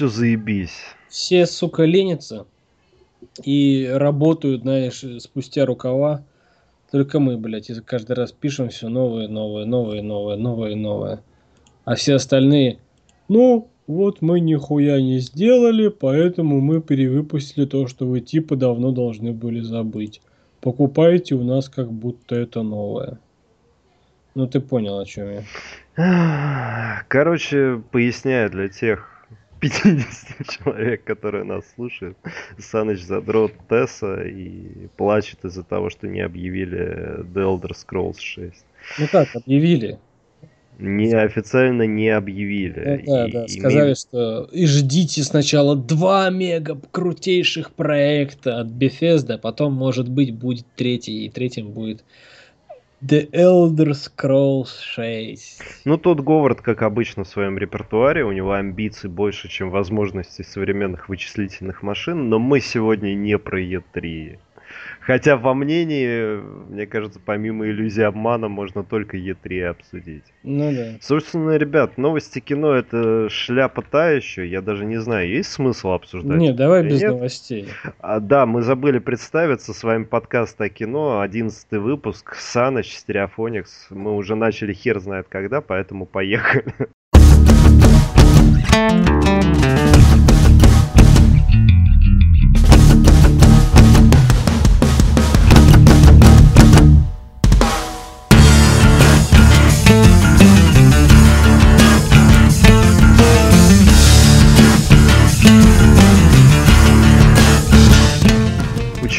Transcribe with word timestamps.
все 0.00 0.08
заебись. 0.08 0.78
Все, 1.10 1.44
сука, 1.44 1.84
ленятся 1.84 2.46
и 3.44 3.86
работают, 3.92 4.62
знаешь, 4.62 5.04
спустя 5.18 5.66
рукава. 5.66 6.24
Только 6.90 7.20
мы, 7.20 7.36
блядь, 7.36 7.70
каждый 7.84 8.16
раз 8.16 8.32
пишем 8.32 8.70
все 8.70 8.88
новое, 8.88 9.28
новое, 9.28 9.66
новое, 9.66 10.00
новое, 10.00 10.36
новое, 10.36 10.74
новое. 10.74 11.22
А 11.84 11.96
все 11.96 12.14
остальные, 12.14 12.78
ну, 13.28 13.68
вот 13.86 14.22
мы 14.22 14.40
нихуя 14.40 15.02
не 15.02 15.18
сделали, 15.18 15.88
поэтому 15.88 16.62
мы 16.62 16.80
перевыпустили 16.80 17.66
то, 17.66 17.86
что 17.86 18.06
вы 18.06 18.20
типа 18.20 18.56
давно 18.56 18.92
должны 18.92 19.32
были 19.32 19.60
забыть. 19.60 20.22
Покупайте 20.62 21.34
у 21.34 21.44
нас 21.44 21.68
как 21.68 21.92
будто 21.92 22.36
это 22.36 22.62
новое. 22.62 23.18
Ну 24.34 24.46
ты 24.46 24.60
понял, 24.60 24.98
о 24.98 25.04
чем 25.04 25.26
я. 25.96 27.04
Короче, 27.08 27.82
поясняю 27.92 28.48
для 28.48 28.70
тех 28.70 29.19
50 29.60 30.46
человек, 30.48 31.04
которые 31.04 31.44
нас 31.44 31.64
слушают. 31.74 32.16
Саныч 32.58 33.02
задрот 33.02 33.52
Тесса 33.68 34.22
и 34.22 34.88
плачет 34.96 35.44
из-за 35.44 35.62
того, 35.62 35.90
что 35.90 36.08
не 36.08 36.20
объявили 36.20 37.22
The 37.24 37.60
Elder 37.60 37.72
Scrolls 37.72 38.18
6. 38.18 38.54
Ну 38.98 39.06
как, 39.12 39.28
объявили? 39.34 39.98
Не 40.78 41.12
официально 41.12 41.82
не 41.82 42.08
объявили. 42.08 43.02
Да, 43.06 43.26
и, 43.26 43.32
да, 43.32 43.44
и 43.44 43.48
сказали, 43.48 43.90
ми... 43.90 43.94
что 43.94 44.48
и 44.50 44.66
ждите 44.66 45.22
сначала 45.24 45.76
два 45.76 46.30
мега 46.30 46.80
крутейших 46.90 47.72
проекта 47.72 48.60
от 48.60 48.68
Bethesda, 48.68 49.36
потом, 49.36 49.74
может 49.74 50.08
быть, 50.08 50.34
будет 50.34 50.64
третий, 50.76 51.26
и 51.26 51.28
третьим 51.28 51.70
будет 51.72 52.02
The 53.02 53.30
Elder 53.32 53.92
Scrolls 53.94 54.78
6. 54.82 55.62
Ну, 55.86 55.96
тот 55.96 56.20
Говард, 56.20 56.60
как 56.60 56.82
обычно, 56.82 57.24
в 57.24 57.28
своем 57.28 57.56
репертуаре, 57.56 58.24
у 58.24 58.32
него 58.32 58.52
амбиций 58.52 59.08
больше, 59.08 59.48
чем 59.48 59.70
возможностей 59.70 60.44
современных 60.44 61.08
вычислительных 61.08 61.82
машин, 61.82 62.28
но 62.28 62.38
мы 62.38 62.60
сегодня 62.60 63.14
не 63.14 63.38
про 63.38 63.58
E3. 63.58 64.38
Хотя 65.00 65.36
во 65.36 65.54
мнении, 65.54 66.40
мне 66.70 66.86
кажется, 66.86 67.20
помимо 67.24 67.66
иллюзии 67.66 68.02
обмана, 68.02 68.48
можно 68.48 68.84
только 68.84 69.16
Е3 69.16 69.64
обсудить. 69.64 70.24
Ну 70.42 70.72
да. 70.72 70.98
Собственно, 71.00 71.56
ребят, 71.56 71.98
новости 71.98 72.38
кино 72.38 72.74
это 72.74 73.28
шляпа 73.28 73.82
та 73.82 74.10
еще. 74.10 74.46
Я 74.46 74.60
даже 74.60 74.84
не 74.84 74.98
знаю, 74.98 75.28
есть 75.28 75.50
смысл 75.50 75.90
обсуждать? 75.90 76.38
Нет, 76.38 76.56
давай 76.56 76.84
без 76.84 77.00
нет? 77.00 77.12
новостей. 77.12 77.68
А, 77.98 78.20
да, 78.20 78.46
мы 78.46 78.62
забыли 78.62 78.98
представиться. 78.98 79.72
С 79.72 79.82
вами 79.82 80.04
подкаст 80.04 80.60
о 80.60 80.68
кино, 80.68 81.20
одиннадцатый 81.20 81.78
выпуск. 81.78 82.34
Саныч, 82.34 82.92
Стереофоникс. 82.92 83.88
Мы 83.90 84.14
уже 84.14 84.34
начали 84.36 84.72
хер 84.72 85.00
знает 85.00 85.26
когда, 85.28 85.60
поэтому 85.60 86.06
поехали. 86.06 86.74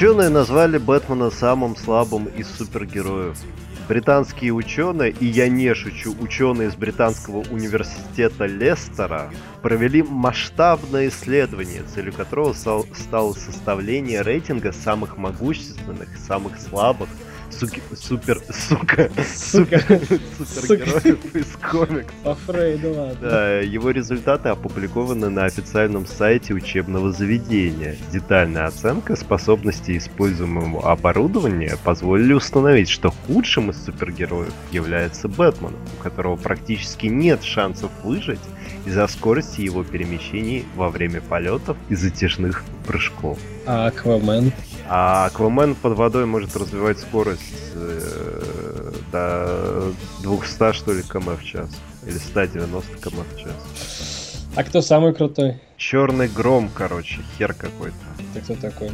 Ученые 0.02 0.30
назвали 0.30 0.80
Бэтмена 0.80 1.30
самым 1.30 1.76
слабым 1.76 2.26
из 2.26 2.48
супергероев. 2.50 3.38
Британские 3.88 4.52
ученые, 4.52 5.12
и 5.12 5.28
я 5.28 5.48
не 5.48 5.76
шучу, 5.76 6.16
ученые 6.20 6.70
из 6.70 6.76
британского 6.76 7.44
университета 7.52 8.48
Лестера 8.48 9.32
провели 9.62 10.02
масштабное 10.02 11.10
исследование, 11.10 11.84
целью 11.84 12.14
которого 12.14 12.54
стало 12.54 13.34
составление 13.34 14.24
рейтинга 14.24 14.72
самых 14.72 15.18
могущественных, 15.18 16.18
самых 16.18 16.60
слабых 16.60 17.08
суки, 17.62 17.82
супер, 17.96 18.42
сука, 18.50 19.12
супер, 19.24 19.84
супергероев 20.48 21.36
из 21.36 21.56
комиксов. 21.58 22.16
По 22.24 22.36
Фрейду, 22.36 22.94
ладно. 22.94 23.18
Да, 23.22 23.60
его 23.60 23.92
результаты 23.92 24.50
опубликованы 24.50 25.30
на 25.30 25.46
официальном 25.46 26.08
сайте 26.08 26.54
учебного 26.54 27.12
заведения. 27.12 27.98
Детальная 28.12 28.66
оценка 28.66 29.16
способностей 29.16 29.98
используемого 29.98 30.92
оборудования 30.92 31.78
позволили 31.84 32.34
установить, 32.34 32.90
что 32.90 33.12
худшим 33.28 33.70
из 33.70 33.84
супергероев 33.86 34.54
является 34.72 35.28
Бэтмен, 35.28 35.76
у 36.00 36.04
которого 36.04 36.38
практически 36.38 37.08
нет 37.08 37.44
шансов 37.44 37.92
выжить 38.04 38.40
из-за 38.86 39.08
скорости 39.08 39.62
его 39.62 39.84
перемещений 39.84 40.66
во 40.76 40.90
время 40.90 41.22
полетов 41.22 41.78
и 41.90 41.96
затяжных 41.96 42.64
прыжков. 42.88 43.38
А 43.68 43.88
Аквамен? 43.88 44.52
А 44.94 45.28
Аквамен 45.28 45.76
под 45.76 45.94
водой 45.98 46.26
может 46.26 46.54
развивать 46.58 47.00
скорость 47.00 47.54
э, 47.76 48.92
до 49.10 49.94
200, 50.22 50.74
что 50.74 50.92
ли, 50.92 51.02
км 51.02 51.38
в 51.38 51.46
час. 51.46 51.70
Или 52.06 52.18
190 52.18 52.98
км 52.98 53.24
в 53.34 53.40
час. 53.40 54.44
А 54.54 54.64
кто 54.66 54.82
самый 54.82 55.14
крутой? 55.14 55.62
Черный 55.78 56.28
гром, 56.28 56.70
короче, 56.76 57.22
хер 57.38 57.54
какой-то. 57.54 57.96
Ты 58.34 58.42
кто 58.42 58.56
такой? 58.56 58.92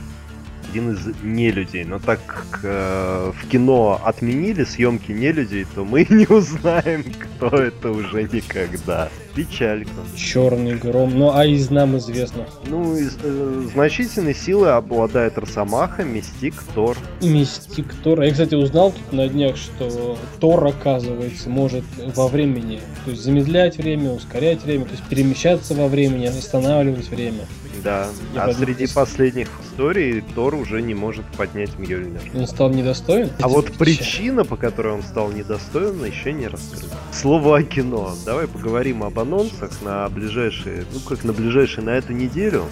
Один 0.70 0.92
из 0.92 1.06
нелюдей. 1.24 1.84
Но 1.84 2.00
так 2.00 2.20
как 2.26 2.62
э, 2.64 3.32
в 3.34 3.48
кино 3.48 4.00
отменили 4.04 4.64
съемки 4.64 5.12
нелюдей, 5.12 5.66
то 5.76 5.86
мы 5.86 6.06
не 6.10 6.26
узнаем, 6.28 7.04
кто 7.04 7.48
это 7.48 7.92
уже 7.92 8.24
никогда. 8.24 9.10
Печалька. 9.36 9.92
Черный 10.16 10.76
гром. 10.76 11.18
Ну, 11.18 11.32
а 11.32 11.46
из 11.46 11.70
нам 11.70 11.96
известных? 11.98 12.48
Ну, 12.66 12.96
из, 12.96 13.18
э, 13.22 13.68
значительной 13.72 14.34
силы 14.34 14.70
обладает 14.70 15.38
Росомаха, 15.38 16.04
Мистик, 16.04 16.56
Тор. 16.74 16.98
Мистик, 17.22 17.94
Тор. 18.04 18.22
Я, 18.22 18.32
кстати, 18.32 18.56
узнал 18.56 18.92
тут 18.92 19.14
на 19.14 19.28
днях, 19.28 19.56
что 19.58 20.18
Тор, 20.40 20.66
оказывается, 20.66 21.50
может 21.50 21.84
во 22.16 22.28
времени, 22.28 22.80
то 23.06 23.12
есть 23.12 23.24
замедлять 23.24 23.78
время, 23.78 24.12
ускорять 24.12 24.64
время, 24.64 24.86
то 24.86 24.92
есть 24.92 25.04
перемещаться 25.04 25.76
во 25.76 25.88
времени, 25.88 26.26
останавливать 26.26 27.10
время. 27.10 27.46
Да, 27.84 28.08
Я 28.34 28.46
а 28.46 28.54
среди 28.54 28.88
последних 28.88 29.50
историй 29.64 30.24
Тор 30.34 30.56
уже 30.58 30.82
не 30.82 30.94
может 30.94 31.26
поднять 31.38 31.78
Мьёльнир. 31.78 32.22
Он 32.36 32.48
стал 32.48 32.70
недостоин? 32.70 33.30
А 33.42 33.48
вот 33.48 33.74
причина, 33.78 34.44
по 34.44 34.56
которой 34.56 34.94
он 34.94 35.04
стал 35.04 35.32
недостоин, 35.32 36.04
еще 36.04 36.34
не 36.34 36.48
раскрыта. 36.48 36.96
Слово 37.12 37.58
о 37.58 37.64
кино. 37.64 38.14
Давай 38.26 38.48
поговорим 38.48 39.04
об 39.04 39.20
анонсах 39.20 39.72
на 39.82 40.08
ближайшие, 40.10 40.86
ну 40.92 41.00
как 41.00 41.24
на 41.24 41.34
ближайшие, 41.34 41.84
на 41.84 41.92
эту 41.92 42.14
неделю. 42.14 42.66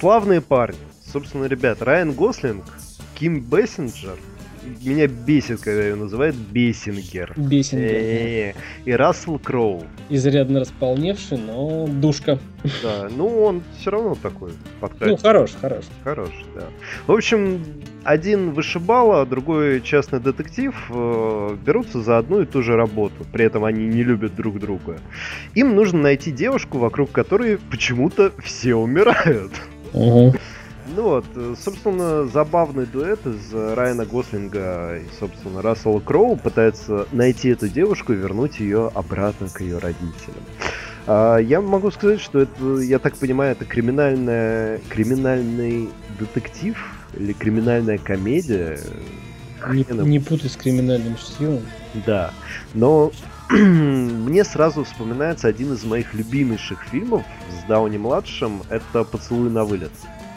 Славные 0.00 0.40
парни. 0.40 0.78
Собственно, 1.12 1.44
ребят, 1.44 1.80
Райан 1.80 2.12
Гослинг, 2.12 2.64
Ким 3.22 3.38
Бессинджер, 3.38 4.16
меня 4.82 5.06
бесит, 5.06 5.60
когда 5.60 5.84
ее 5.84 5.94
называют 5.94 6.34
Бессингер. 6.34 7.32
Бессингер. 7.36 8.56
И 8.84 8.90
Рассел 8.90 9.38
Кроу. 9.38 9.84
Изрядно 10.08 10.58
располневший, 10.58 11.38
но 11.38 11.86
душка. 11.86 12.40
Да, 12.82 13.08
ну 13.16 13.44
он 13.44 13.62
все 13.78 13.92
равно 13.92 14.16
такой 14.20 14.50
подкатит. 14.80 15.06
Ну, 15.06 15.16
хорош, 15.18 15.52
хорош. 15.60 15.84
Хорош, 16.02 16.30
да. 16.56 16.64
В 17.06 17.12
общем, 17.12 17.64
один 18.02 18.50
вышибала, 18.50 19.22
а 19.22 19.24
другой 19.24 19.82
частный 19.82 20.18
детектив 20.18 20.74
э, 20.90 21.56
берутся 21.64 22.02
за 22.02 22.18
одну 22.18 22.42
и 22.42 22.44
ту 22.44 22.64
же 22.64 22.74
работу. 22.74 23.24
При 23.32 23.44
этом 23.44 23.64
они 23.64 23.86
не 23.86 24.02
любят 24.02 24.34
друг 24.34 24.58
друга. 24.58 24.98
Им 25.54 25.76
нужно 25.76 26.00
найти 26.00 26.32
девушку, 26.32 26.78
вокруг 26.78 27.12
которой 27.12 27.58
почему-то 27.70 28.32
все 28.42 28.74
умирают. 28.74 29.52
Угу. 29.92 30.34
Ну 30.88 31.02
вот, 31.02 31.24
э, 31.36 31.54
собственно, 31.62 32.26
забавный 32.26 32.86
дуэт 32.86 33.24
из 33.26 33.52
Райана 33.52 34.04
Гослинга 34.04 34.98
и, 34.98 35.04
собственно, 35.18 35.62
Рассела 35.62 36.00
Кроу 36.00 36.36
пытается 36.36 37.06
найти 37.12 37.50
эту 37.50 37.68
девушку 37.68 38.12
и 38.12 38.16
вернуть 38.16 38.58
ее 38.58 38.90
обратно 38.92 39.48
к 39.48 39.60
ее 39.60 39.78
родителям. 39.78 40.42
А, 41.06 41.38
я 41.38 41.60
могу 41.60 41.90
сказать, 41.90 42.20
что 42.20 42.40
это, 42.40 42.78
я 42.80 42.98
так 42.98 43.16
понимаю, 43.16 43.52
это 43.52 43.64
криминальная, 43.64 44.80
криминальный 44.88 45.88
детектив 46.18 46.76
или 47.14 47.32
криминальная 47.32 47.98
комедия. 47.98 48.78
Не, 49.68 49.84
не 50.04 50.18
путай 50.18 50.50
с 50.50 50.56
криминальным 50.56 51.16
чтивом. 51.16 51.60
Да, 52.06 52.32
но 52.74 53.12
мне 53.50 54.44
сразу 54.44 54.82
вспоминается 54.84 55.46
один 55.46 55.72
из 55.74 55.84
моих 55.84 56.14
любимейших 56.14 56.82
фильмов 56.90 57.22
с 57.50 57.68
Дауни-младшим. 57.68 58.62
Это 58.68 59.04
«Поцелуй 59.04 59.50
на 59.50 59.64
вылет». 59.64 59.92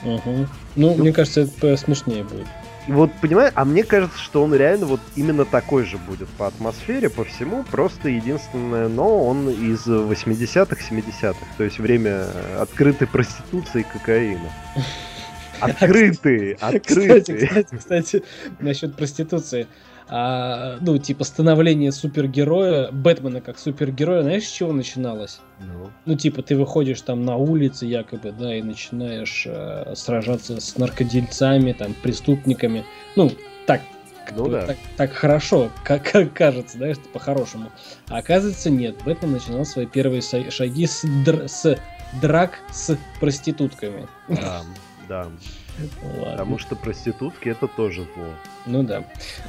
Угу. 0.06 0.48
Ну, 0.75 0.96
мне 0.96 1.12
кажется, 1.12 1.42
это 1.42 1.75
смешнее 1.78 2.24
будет. 2.24 2.48
Вот, 2.88 3.12
понимаешь, 3.19 3.52
а 3.56 3.66
мне 3.66 3.84
кажется, 3.84 4.18
что 4.19 4.44
он 4.44 4.54
реально 4.54 4.86
вот 4.86 5.00
именно 5.16 5.44
такой 5.44 5.86
же 5.86 5.98
будет 5.98 6.30
по 6.30 6.46
атмосфере, 6.46 7.10
по 7.10 7.24
всему, 7.24 7.63
просто 7.63 8.10
единственное, 8.10 8.88
но 8.88 9.25
он 9.25 9.50
из 9.50 9.88
80-х, 9.88 10.78
70-х, 10.92 11.36
то 11.57 11.63
есть 11.63 11.80
время 11.80 12.28
открытой 12.60 13.07
проституции 13.07 13.81
и 13.81 13.84
кокаина. 13.84 14.52
Открытые, 15.62 16.56
Кстати, 16.56 16.75
открытые. 16.75 17.48
кстати, 17.48 17.75
кстати, 17.75 18.24
насчет 18.60 18.96
проституции. 18.96 19.68
А, 20.07 20.78
ну, 20.81 20.98
типа, 20.98 21.24
становление 21.24 21.92
супергероя, 21.92 22.92
Бэтмена 22.92 23.42
как 23.42 23.57
супергероя, 23.57 24.22
знаешь, 24.22 24.44
с 24.44 24.52
чего 24.52 24.72
начиналось? 24.72 25.40
Ну, 25.60 25.90
Ну, 26.06 26.16
типа, 26.16 26.44
ты 26.44 26.56
выходишь 26.56 27.02
там 27.02 27.25
на 27.25 27.38
улице, 27.38 27.86
якобы, 27.88 28.31
да, 28.31 28.56
и 28.56 28.62
начинаешь 28.62 29.44
э, 29.48 29.94
сражаться 29.96 30.62
с 30.62 30.78
наркодельцами, 30.78 31.72
там, 31.72 31.94
преступниками. 32.04 32.86
Ну, 33.16 33.31
так, 33.66 33.81
как 34.28 34.38
Ну 34.38 34.46
бы, 34.46 34.52
да. 34.52 34.66
так, 34.68 34.78
так 34.96 35.12
хорошо, 35.12 35.72
как, 35.84 36.04
как 36.12 36.34
кажется, 36.34 36.78
знаешь, 36.78 36.98
по-хорошему. 37.12 37.72
А 38.10 38.18
оказывается, 38.19 38.69
нет. 38.69 38.96
Бэтмен 39.06 39.31
начинал 39.31 39.66
свои 39.66 39.88
первые 39.88 40.22
шаги 40.22 40.86
с, 40.86 41.04
др- 41.25 41.48
с 41.48 41.78
драк 42.22 42.60
с 42.72 42.96
проститутками. 43.19 44.08
да, 44.30 44.62
да. 45.10 45.28
Ладно. 46.04 46.31
Потому 46.31 46.57
что 46.57 46.75
проститутки 46.75 47.50
это 47.50 47.68
тоже 47.68 48.01
зло. 48.16 48.25
Ну 48.66 48.83
да. 48.83 49.04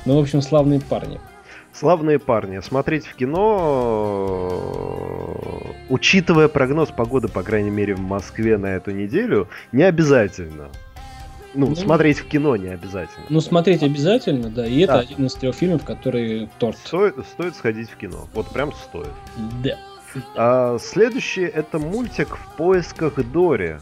Ну, 0.05 0.17
в 0.17 0.21
общем, 0.21 0.43
славные 0.43 0.81
парни. 0.81 1.21
Славные 1.73 2.19
парни. 2.19 2.61
Смотреть 2.61 3.07
в 3.07 3.15
кино, 3.15 4.51
учитывая 5.89 6.49
прогноз 6.49 6.91
погоды, 6.91 7.29
по 7.29 7.43
крайней 7.43 7.71
мере, 7.71 7.95
в 7.95 8.01
Москве 8.01 8.57
на 8.57 8.77
эту 8.77 8.93
неделю, 8.93 9.49
не 9.73 9.83
обязательно. 9.83 10.69
Ну, 11.55 11.69
Ну, 11.69 11.77
смотреть 11.77 12.19
в 12.19 12.29
кино 12.29 12.57
не 12.57 12.69
обязательно. 12.69 13.25
Ну, 13.31 13.41
смотреть 13.41 13.83
обязательно, 13.83 14.51
да. 14.51 14.67
И 14.67 14.81
это 14.81 14.95
Да. 14.95 14.99
один 15.01 15.27
из 15.27 15.35
трех 15.35 15.55
фильмов, 15.55 15.85
который 15.85 16.51
торт. 16.59 16.77
Стоит, 16.85 17.15
стоит 17.33 17.57
сходить 17.57 17.91
в 17.91 17.97
кино. 17.97 18.29
Вот 18.35 18.53
прям 18.53 18.73
стоит. 18.73 19.09
Да. 19.63 19.77
А, 20.35 20.79
следующий 20.79 21.43
это 21.45 21.79
мультик 21.79 22.37
в 22.37 22.57
поисках 22.57 23.15
Дори. 23.33 23.77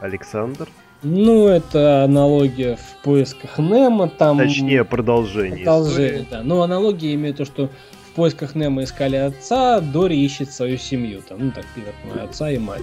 Александр. 0.00 0.68
Ну, 1.02 1.48
это 1.48 2.04
аналогия 2.04 2.76
в 2.76 3.02
поисках 3.02 3.58
Немо, 3.58 4.08
там... 4.08 4.38
Точнее, 4.38 4.84
продолжение. 4.84 5.64
Продолжение, 5.64 6.22
истории. 6.22 6.26
да. 6.30 6.42
Но 6.42 6.62
аналогия 6.62 7.14
имеет 7.14 7.38
то, 7.38 7.44
что 7.44 7.70
в 8.10 8.14
поисках 8.14 8.54
Немо 8.54 8.82
искали 8.82 9.16
отца, 9.16 9.80
Дори 9.80 10.22
ищет 10.22 10.52
свою 10.52 10.76
семью. 10.76 11.22
Там, 11.26 11.38
ну, 11.46 11.52
так, 11.52 11.64
понимаю, 11.74 12.28
отца 12.28 12.50
и 12.50 12.58
мать. 12.58 12.82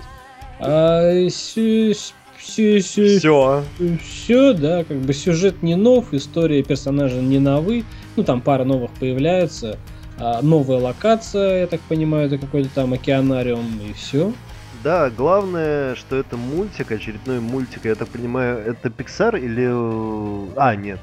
А, 0.60 1.28
все, 1.30 1.94
все, 2.38 2.80
все, 2.80 3.20
Все. 3.20 3.64
все, 4.04 4.54
да, 4.54 4.84
как 4.84 4.98
бы 4.98 5.14
сюжет 5.14 5.62
не 5.62 5.76
нов, 5.76 6.14
история 6.14 6.64
персонажа 6.64 7.18
не 7.22 7.38
новы. 7.40 7.84
Ну, 8.16 8.24
там 8.24 8.42
пара 8.42 8.64
новых 8.64 8.90
появляется. 9.00 9.78
А, 10.20 10.42
новая 10.42 10.80
локация, 10.80 11.62
я 11.62 11.68
так 11.68 11.82
понимаю, 11.82 12.26
это 12.26 12.40
какой-то 12.40 12.70
там 12.74 12.94
океанариум, 12.94 13.80
и 13.88 13.94
все. 13.94 14.34
Да, 14.88 15.10
главное, 15.10 15.96
что 15.96 16.16
это 16.16 16.38
мультик, 16.38 16.94
очередной 16.94 17.42
мультик, 17.42 17.84
я 17.84 17.94
так 17.96 18.08
понимаю, 18.08 18.60
это 18.60 18.88
Pixar 18.88 19.38
или... 19.38 19.68
э, 19.68 20.48
А, 20.56 20.78
нет. 20.78 21.02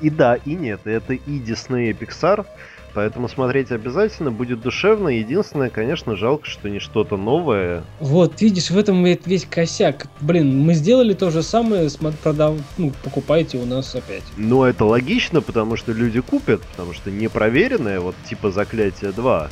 И 0.00 0.08
да, 0.08 0.36
и 0.36 0.54
нет, 0.54 0.80
это 0.86 1.12
и 1.12 1.38
Disney, 1.38 1.90
и 1.90 1.92
Pixar, 1.92 2.46
поэтому 2.94 3.28
смотреть 3.28 3.70
обязательно, 3.70 4.30
будет 4.30 4.62
душевно. 4.62 5.08
Единственное, 5.08 5.68
конечно, 5.68 6.16
жалко, 6.16 6.46
что 6.46 6.70
не 6.70 6.78
что-то 6.78 7.18
новое. 7.18 7.84
Вот, 8.00 8.40
видишь, 8.40 8.70
в 8.70 8.78
этом 8.78 9.04
весь 9.04 9.44
косяк. 9.44 10.06
Блин, 10.22 10.60
мы 10.60 10.72
сделали 10.72 11.12
то 11.12 11.30
же 11.30 11.42
самое, 11.42 11.90
продав... 12.22 12.56
ну, 12.78 12.94
покупайте 13.04 13.58
у 13.58 13.66
нас 13.66 13.94
опять. 13.94 14.24
Но 14.38 14.66
это 14.66 14.86
логично, 14.86 15.42
потому 15.42 15.76
что 15.76 15.92
люди 15.92 16.22
купят, 16.22 16.62
потому 16.62 16.94
что 16.94 17.10
непроверенное, 17.10 18.00
вот 18.00 18.14
типа 18.26 18.50
Заклятие 18.50 19.12
2, 19.12 19.50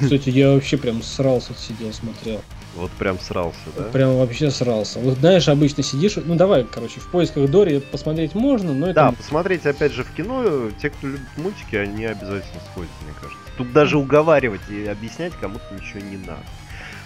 Кстати, 0.00 0.30
я 0.30 0.50
вообще 0.52 0.76
прям 0.76 1.02
срался, 1.02 1.52
сидел, 1.58 1.92
смотрел. 1.92 2.40
вот 2.76 2.90
прям 2.92 3.18
срался, 3.20 3.58
да? 3.76 3.84
Прям 3.84 4.16
вообще 4.16 4.50
срался. 4.50 4.98
Вот 4.98 5.18
знаешь, 5.18 5.48
обычно 5.48 5.82
сидишь, 5.82 6.16
ну 6.16 6.34
давай, 6.34 6.64
короче, 6.64 7.00
в 7.00 7.08
поисках 7.08 7.48
Дори 7.50 7.80
посмотреть 7.80 8.34
можно, 8.34 8.72
но 8.72 8.92
Да, 8.92 9.08
это... 9.08 9.16
посмотреть 9.16 9.66
опять 9.66 9.92
же 9.92 10.04
в 10.04 10.10
кино, 10.12 10.70
те, 10.80 10.90
кто 10.90 11.06
любит 11.06 11.28
мультики, 11.36 11.76
они 11.76 12.04
обязательно 12.04 12.60
сходят, 12.70 12.90
мне 13.02 13.12
кажется. 13.20 13.38
Тут 13.56 13.72
даже 13.72 13.98
уговаривать 13.98 14.62
и 14.68 14.86
объяснять 14.86 15.32
кому-то 15.40 15.64
ничего 15.74 16.00
не 16.00 16.16
надо. 16.16 16.42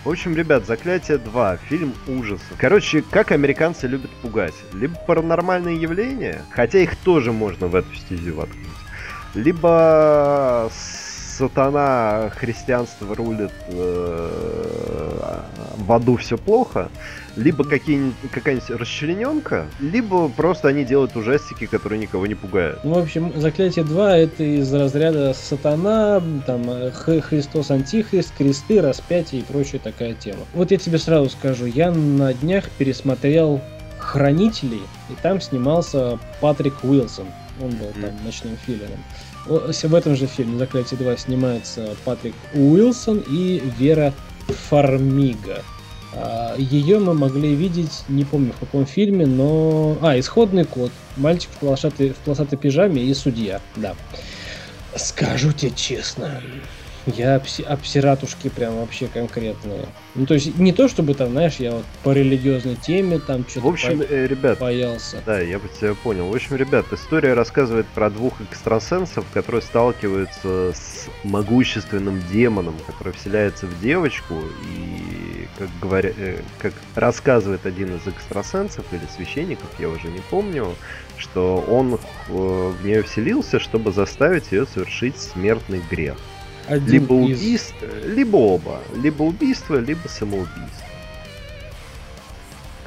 В 0.04 0.10
общем, 0.10 0.34
ребят, 0.36 0.64
Заклятие 0.64 1.18
2, 1.18 1.56
фильм 1.68 1.92
ужасов. 2.06 2.46
Короче, 2.56 3.02
как 3.02 3.32
американцы 3.32 3.86
любят 3.88 4.10
пугать. 4.22 4.54
Либо 4.72 4.94
паранормальные 5.06 5.76
явления, 5.78 6.42
хотя 6.50 6.78
их 6.78 6.96
тоже 6.96 7.32
можно 7.32 7.66
в 7.66 7.74
эту 7.74 7.92
стезю 7.96 8.36
воткнуть. 8.36 8.64
Либо 9.34 10.70
сатана, 11.38 12.31
христианство 12.37 13.14
рулит, 13.14 13.52
э, 13.69 15.40
в 15.76 15.93
аду 15.93 16.17
все 16.17 16.37
плохо, 16.37 16.90
либо 17.37 17.64
какая-нибудь 17.64 18.70
расчлененка, 18.70 19.67
либо 19.81 20.29
просто 20.29 20.69
они 20.69 20.85
делают 20.85 21.17
ужастики, 21.17 21.67
которые 21.67 22.00
никого 22.00 22.26
не 22.26 22.35
пугают. 22.35 22.81
Ну, 22.82 22.94
в 22.94 22.99
общем, 22.99 23.32
Заклятие 23.37 23.85
2 23.85 24.17
это 24.17 24.43
из 24.43 24.73
разряда 24.75 25.32
Сатана, 25.35 26.20
там, 26.46 26.69
Христос 26.93 27.70
Антихрист, 27.70 28.32
кресты, 28.37 28.81
распятие 28.82 29.40
и 29.43 29.44
прочая 29.44 29.81
такая 29.81 30.14
тема. 30.14 30.40
Вот 30.55 30.70
я 30.73 30.79
тебе 30.79 30.99
сразу 30.99 31.31
скажу, 31.31 31.67
я 31.67 31.90
на 31.93 32.35
днях 32.35 32.64
пересмотрел 32.76 33.61
Хранителей, 33.99 34.82
и 35.11 35.14
там 35.23 35.40
снимался 35.40 36.19
Патрик 36.40 36.82
Уилсон. 36.82 37.26
Он 37.62 37.70
был 37.70 37.88
там 38.00 38.14
Мгм. 38.14 38.25
ночным 38.25 38.56
филлером. 38.67 39.02
В 39.48 39.94
этом 39.94 40.14
же 40.14 40.26
фильме 40.26 40.58
Заклятие 40.58 40.98
2 41.00 41.16
снимается 41.16 41.96
Патрик 42.04 42.34
Уилсон 42.52 43.24
и 43.26 43.62
Вера 43.78 44.12
Фармига. 44.68 45.62
Ее 46.58 46.98
мы 46.98 47.14
могли 47.14 47.54
видеть, 47.54 48.04
не 48.08 48.24
помню 48.24 48.52
в 48.52 48.58
каком 48.58 48.84
фильме, 48.86 49.26
но... 49.26 49.96
А, 50.02 50.18
«Исходный 50.18 50.64
код». 50.64 50.90
Мальчик 51.16 51.50
в 51.50 51.58
полосатой, 51.58 52.10
в 52.10 52.16
полосатой 52.16 52.58
пижаме 52.58 53.02
и 53.02 53.14
судья, 53.14 53.60
да. 53.76 53.94
Скажу 54.96 55.52
тебе 55.52 55.72
честно, 55.72 56.42
я 57.16 57.37
обси- 57.37 57.64
обсиратушки 57.64 58.49
прям 58.49 58.76
вообще 58.76 59.06
конкретные. 59.08 59.87
Ну, 60.14 60.26
то 60.26 60.34
есть, 60.34 60.56
не 60.58 60.72
то, 60.72 60.88
чтобы 60.88 61.14
там, 61.14 61.31
знаешь, 61.31 61.56
я 61.56 61.72
вот 61.72 61.84
по 62.02 62.12
религиозной 62.12 62.76
теме 62.76 63.19
там 63.19 63.44
В 63.44 63.50
что-то 63.50 63.69
общем, 63.69 64.02
э, 64.08 64.26
ребят, 64.26 64.58
боялся. 64.58 65.22
да, 65.26 65.40
я 65.40 65.58
бы 65.58 65.69
тебя 65.69 65.94
понял. 65.94 66.28
В 66.28 66.34
общем, 66.34 66.56
ребят, 66.56 66.87
история 66.93 67.34
рассказывает 67.34 67.87
про 67.88 68.10
двух 68.10 68.40
экстрасенсов, 68.40 69.25
которые 69.32 69.62
сталкиваются 69.62 70.72
с 70.75 71.06
могущественным 71.25 72.22
демоном, 72.31 72.75
который 72.87 73.12
вселяется 73.12 73.66
в 73.66 73.81
девочку 73.81 74.34
и, 74.70 75.46
как 75.58 75.69
говоря, 75.81 76.11
э, 76.16 76.40
как 76.58 76.72
рассказывает 76.94 77.66
один 77.66 77.96
из 77.96 78.06
экстрасенсов 78.06 78.84
или 78.93 79.02
священников, 79.14 79.69
я 79.78 79.88
уже 79.88 80.08
не 80.08 80.20
помню, 80.31 80.75
что 81.16 81.64
он 81.68 81.94
э, 81.94 81.99
в 82.28 82.85
нее 82.85 83.02
вселился, 83.02 83.59
чтобы 83.59 83.92
заставить 83.92 84.52
ее 84.52 84.66
совершить 84.66 85.18
смертный 85.18 85.82
грех. 85.90 86.16
Один 86.68 86.92
Либо 86.92 87.14
из- 87.26 87.38
убийство, 87.38 87.87
либо 88.04 88.37
оба. 88.37 88.80
Либо 88.94 89.22
убийство, 89.22 89.76
либо 89.76 90.06
самоубийство. 90.08 90.84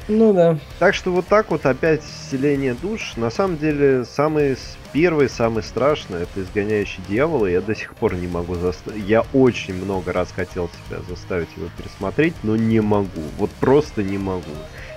Ну 0.08 0.32
да. 0.32 0.58
Так 0.78 0.94
что 0.94 1.12
вот 1.12 1.26
так 1.26 1.50
вот 1.50 1.64
опять 1.64 2.02
вселение 2.02 2.74
душ. 2.74 3.14
На 3.16 3.30
самом 3.30 3.56
деле, 3.56 4.04
самый 4.04 4.56
первый, 4.92 5.28
самый 5.28 5.62
страшный, 5.62 6.22
это 6.22 6.42
изгоняющий 6.42 7.02
дьявола. 7.08 7.46
Я 7.46 7.60
до 7.60 7.74
сих 7.74 7.94
пор 7.94 8.14
не 8.14 8.26
могу 8.26 8.56
заставить. 8.56 9.04
Я 9.06 9.24
очень 9.32 9.74
много 9.74 10.12
раз 10.12 10.32
хотел 10.34 10.68
себя 10.68 10.98
заставить 11.08 11.48
его 11.56 11.68
пересмотреть, 11.78 12.34
но 12.42 12.56
не 12.56 12.80
могу. 12.80 13.22
Вот 13.38 13.50
просто 13.52 14.02
не 14.02 14.18
могу. 14.18 14.42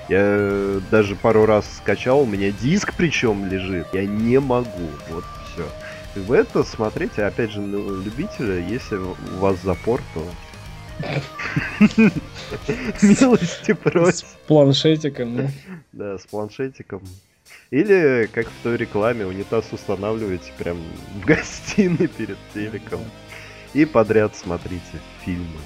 Я 0.10 0.20
э, 0.22 0.82
даже 0.92 1.16
пару 1.16 1.46
раз 1.46 1.66
скачал, 1.78 2.22
у 2.22 2.26
меня 2.26 2.52
диск 2.52 2.94
причем 2.96 3.48
лежит. 3.48 3.88
Я 3.94 4.06
не 4.06 4.40
могу. 4.40 4.90
Вот 5.10 5.24
все. 5.54 5.66
Как 6.16 6.24
бы 6.24 6.36
это 6.38 6.64
смотрите, 6.64 7.24
опять 7.24 7.52
же, 7.52 7.60
на 7.62 7.76
любителя, 8.02 8.58
если 8.60 8.96
у 8.96 9.14
вас 9.38 9.62
запор, 9.62 10.02
то 10.14 10.26
милости 13.02 13.72
С 13.74 13.78
просим. 13.78 14.28
планшетиком. 14.48 15.36
ну. 15.36 15.50
Да, 15.92 16.18
с 16.18 16.26
планшетиком. 16.26 17.02
Или, 17.70 18.30
как 18.32 18.48
в 18.48 18.64
той 18.64 18.78
рекламе, 18.78 19.26
унитаз 19.26 19.66
устанавливаете 19.72 20.52
прям 20.58 20.78
в 21.22 21.26
гостиной 21.26 22.08
перед 22.08 22.38
телеком. 22.54 23.02
И 23.74 23.84
подряд 23.86 24.36
смотрите 24.38 24.82
фильмы. 25.26 25.60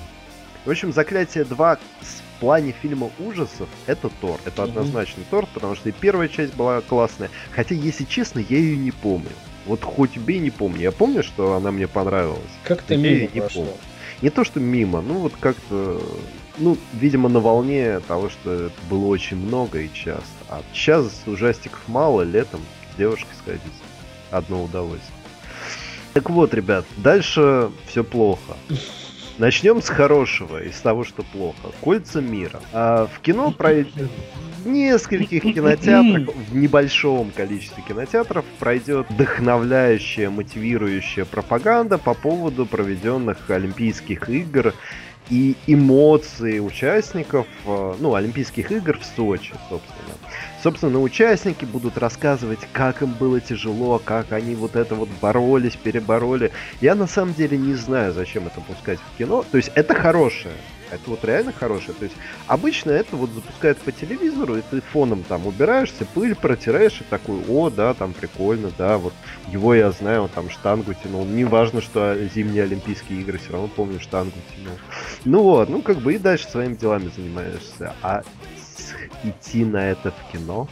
В 0.66 0.70
общем, 0.72 0.92
«Заклятие 0.92 1.44
2» 1.44 1.78
в 2.02 2.40
плане 2.40 2.74
фильма 2.82 3.12
ужасов 3.20 3.70
это 3.86 4.10
Тор. 4.22 4.40
Это 4.46 4.64
Мгм. 4.64 4.72
однозначно 4.72 5.24
Тор, 5.30 5.46
потому 5.54 5.76
что 5.76 5.90
и 5.90 5.92
первая 5.92 6.28
часть 6.28 6.56
была 6.56 6.82
классная. 6.82 7.30
Хотя, 7.52 7.76
если 7.76 8.06
честно, 8.06 8.40
я 8.40 8.58
ее 8.58 8.78
не 8.78 8.92
помню. 8.92 9.30
Вот 9.70 9.84
хоть 9.84 10.18
убей, 10.18 10.40
не 10.40 10.50
помню. 10.50 10.82
Я 10.82 10.92
помню, 10.92 11.22
что 11.22 11.54
она 11.54 11.70
мне 11.72 11.88
понравилась. 11.88 12.40
Как-то 12.64 12.98
мимо 12.98 13.30
не 13.32 13.40
прошло. 13.40 13.66
помню. 13.66 13.78
Не 14.24 14.32
то, 14.32 14.44
что 14.44 14.60
мимо, 14.60 15.02
ну 15.02 15.20
вот 15.20 15.34
как-то, 15.40 16.02
ну, 16.58 16.76
видимо, 16.94 17.30
на 17.30 17.40
волне 17.40 18.00
того, 18.00 18.30
что 18.30 18.52
это 18.52 18.74
было 18.90 19.06
очень 19.06 19.38
много 19.38 19.82
и 19.82 19.94
часто. 19.94 20.24
А 20.50 20.64
сейчас 20.74 21.22
ужастиков 21.28 21.80
мало, 21.86 22.24
летом 22.24 22.62
с 22.92 22.98
девушкой 22.98 23.30
сходить. 23.38 23.62
Одно 24.32 24.64
удовольствие. 24.64 25.14
Так 26.16 26.32
вот, 26.32 26.52
ребят, 26.56 26.86
дальше 26.98 27.70
все 27.86 28.04
плохо. 28.04 28.58
Начнем 29.38 29.84
с 29.84 29.90
хорошего, 29.90 30.64
из 30.64 30.80
того, 30.82 31.04
что 31.04 31.22
плохо. 31.22 31.70
Кольца 31.80 32.22
мира. 32.22 32.60
А 32.74 33.06
в 33.06 33.20
кино 33.20 33.52
пройдет 33.52 34.10
нескольких 34.66 35.42
кинотеатрах, 35.42 36.36
в 36.36 36.56
небольшом 36.56 37.32
количестве 37.32 37.84
кинотеатров 37.88 38.46
пройдет 38.60 39.08
вдохновляющая, 39.10 40.30
мотивирующая 40.30 41.26
пропаганда 41.26 41.98
по 41.98 42.14
поводу 42.14 42.66
проведенных 42.66 43.50
Олимпийских 43.50 44.30
игр 44.30 44.74
и 45.30 45.56
эмоции 45.68 46.60
участников, 46.60 47.46
э, 47.66 47.96
ну, 48.00 48.16
Олимпийских 48.16 48.72
игр 48.72 48.98
в 48.98 49.06
Сочи, 49.06 49.54
собственно. 49.70 50.16
Собственно, 50.64 51.00
участники 51.00 51.66
будут 51.66 51.98
рассказывать, 51.98 52.60
как 52.74 53.02
им 53.02 53.14
было 53.14 53.40
тяжело, 53.40 54.02
как 54.04 54.32
они 54.32 54.56
вот 54.56 54.76
это 54.76 54.96
вот 54.96 55.10
боролись, 55.22 55.76
перебороли. 55.76 56.52
Я 56.82 56.96
на 56.96 57.08
самом 57.08 57.34
деле 57.34 57.58
не 57.58 57.76
знаю, 57.76 58.12
зачем 58.12 58.48
это 58.48 58.60
пускать 58.62 59.00
в 59.00 59.18
кино. 59.18 59.46
То 59.50 59.58
есть 59.58 59.72
это 59.76 59.94
хорошее. 59.94 60.56
Это 60.92 61.10
вот 61.10 61.24
реально 61.24 61.52
хорошее. 61.52 61.94
То 61.98 62.06
есть 62.06 62.16
обычно 62.48 62.92
это 62.92 63.16
вот 63.16 63.30
запускают 63.32 63.78
по 63.80 63.92
телевизору, 63.92 64.58
и 64.58 64.62
ты 64.62 64.82
фоном 64.82 65.24
там 65.24 65.48
убираешься, 65.48 66.06
пыль 66.06 66.36
протираешь 66.36 67.02
и 67.02 67.04
такой, 67.04 67.44
о, 67.48 67.70
да, 67.70 67.94
там 67.94 68.14
прикольно, 68.14 68.72
да, 68.78 68.98
вот 68.98 69.14
его 69.48 69.74
я 69.76 69.92
знаю, 69.92 70.24
он 70.24 70.30
там 70.30 70.50
штангу 70.50 70.94
тянул. 70.94 71.26
Не 71.26 71.46
важно, 71.46 71.82
что 71.82 72.18
зимние 72.34 72.64
Олимпийские 72.64 73.22
игры, 73.22 73.38
все 73.38 73.54
равно 73.54 73.68
помню, 73.68 74.00
штангу 74.00 74.38
тянул. 74.56 74.78
Ну 75.26 75.44
вот, 75.44 75.70
ну 75.70 75.82
как 75.82 75.98
бы 75.98 76.16
и 76.16 76.18
дальше 76.18 76.48
своими 76.48 76.76
делами 76.76 77.12
занимаешься. 77.16 77.94
А 78.02 78.24
идти 79.24 79.66
на 79.66 79.90
это 79.90 80.12
в 80.12 80.32
кино? 80.32 80.68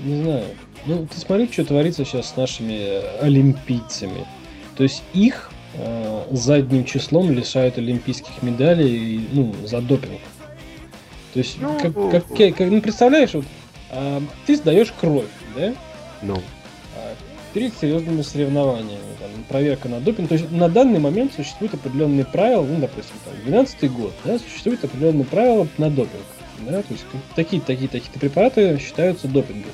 Не 0.00 0.22
знаю. 0.22 0.44
Ну, 0.86 1.06
ты 1.06 1.18
смотри, 1.18 1.50
что 1.52 1.64
творится 1.64 2.04
сейчас 2.04 2.30
с 2.30 2.36
нашими 2.36 3.02
олимпийцами. 3.20 4.26
То 4.76 4.82
есть 4.82 5.02
их 5.12 5.50
э, 5.74 6.26
задним 6.30 6.84
числом 6.84 7.30
лишают 7.30 7.78
олимпийских 7.78 8.42
медалей 8.42 9.28
ну, 9.32 9.54
за 9.64 9.80
допинг. 9.80 10.20
То 11.32 11.38
есть, 11.38 11.58
ну, 11.60 11.78
как, 11.78 11.94
как, 11.94 12.56
как, 12.56 12.70
ну, 12.70 12.80
представляешь, 12.80 13.34
вот, 13.34 13.44
э, 13.90 14.20
ты 14.46 14.56
сдаешь 14.56 14.92
кровь, 14.98 15.26
да? 15.56 15.74
Ну. 16.22 16.42
А, 16.96 17.14
перед 17.54 17.72
серьезными 17.78 18.22
соревнованиями, 18.22 18.98
там, 19.20 19.30
проверка 19.48 19.88
на 19.88 20.00
допинг. 20.00 20.28
То 20.28 20.34
есть 20.34 20.50
на 20.50 20.68
данный 20.68 20.98
момент 20.98 21.32
существуют 21.34 21.74
определенные 21.74 22.24
правила, 22.24 22.64
ну, 22.64 22.80
допустим, 22.80 23.14
там, 23.24 23.34
12 23.44 23.92
год, 23.92 24.12
да, 24.24 24.38
существуют 24.38 24.84
определенные 24.84 25.24
правила 25.24 25.68
на 25.78 25.90
допинг. 25.90 26.24
Да, 26.60 26.82
то 26.82 26.92
есть 26.92 27.04
такие, 27.36 27.62
такие, 27.62 27.88
такие 27.88 28.12
препараты 28.18 28.78
считаются 28.78 29.28
допингом. 29.28 29.70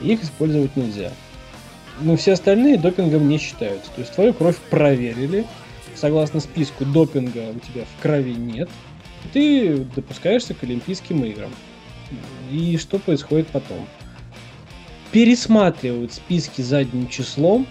И 0.00 0.12
их 0.12 0.22
использовать 0.22 0.76
нельзя 0.76 1.10
но 2.00 2.16
все 2.16 2.32
остальные 2.32 2.78
допингом 2.78 3.28
не 3.28 3.38
считаются. 3.38 3.90
То 3.90 4.00
есть 4.00 4.14
твою 4.14 4.32
кровь 4.32 4.58
проверили, 4.70 5.46
согласно 5.94 6.40
списку 6.40 6.84
допинга 6.84 7.50
у 7.50 7.58
тебя 7.58 7.84
в 7.84 8.02
крови 8.02 8.32
нет, 8.32 8.70
ты 9.32 9.76
допускаешься 9.94 10.54
к 10.54 10.62
Олимпийским 10.62 11.24
играм. 11.24 11.50
И 12.50 12.76
что 12.78 12.98
происходит 12.98 13.48
потом? 13.48 13.86
Пересматривают 15.12 16.12
списки 16.12 16.62
задним 16.62 17.08
числом 17.08 17.66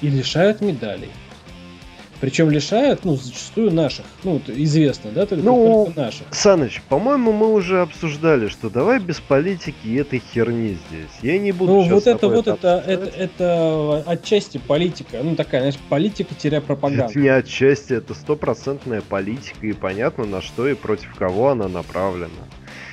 и 0.00 0.08
лишают 0.08 0.60
медалей. 0.60 1.10
Причем 2.22 2.50
лишают, 2.50 3.04
ну, 3.04 3.16
зачастую 3.16 3.72
наших. 3.72 4.04
Ну, 4.22 4.40
известно, 4.46 5.10
да, 5.10 5.26
только, 5.26 5.44
ну, 5.44 5.86
только 5.86 6.00
наших. 6.00 6.26
Саныч, 6.30 6.80
по-моему, 6.88 7.32
мы 7.32 7.52
уже 7.52 7.80
обсуждали, 7.80 8.46
что 8.46 8.70
давай 8.70 9.00
без 9.00 9.18
политики 9.18 9.74
и 9.82 9.96
этой 9.96 10.22
херни 10.32 10.78
здесь. 10.88 11.10
Я 11.20 11.36
не 11.40 11.50
буду 11.50 11.72
Ну, 11.72 11.82
вот 11.82 12.06
это 12.06 12.28
вот 12.28 12.46
это, 12.46 12.84
это, 12.86 13.06
это 13.06 14.04
отчасти 14.06 14.58
политика. 14.58 15.18
Ну, 15.20 15.34
такая, 15.34 15.62
знаешь, 15.62 15.78
политика-пропаганда. 15.88 17.06
Это 17.06 17.18
не 17.18 17.28
отчасти, 17.28 17.94
это 17.94 18.14
стопроцентная 18.14 19.00
политика, 19.00 19.66
и 19.66 19.72
понятно, 19.72 20.24
на 20.24 20.40
что 20.40 20.68
и 20.68 20.74
против 20.74 21.16
кого 21.16 21.48
она 21.48 21.66
направлена. 21.66 22.30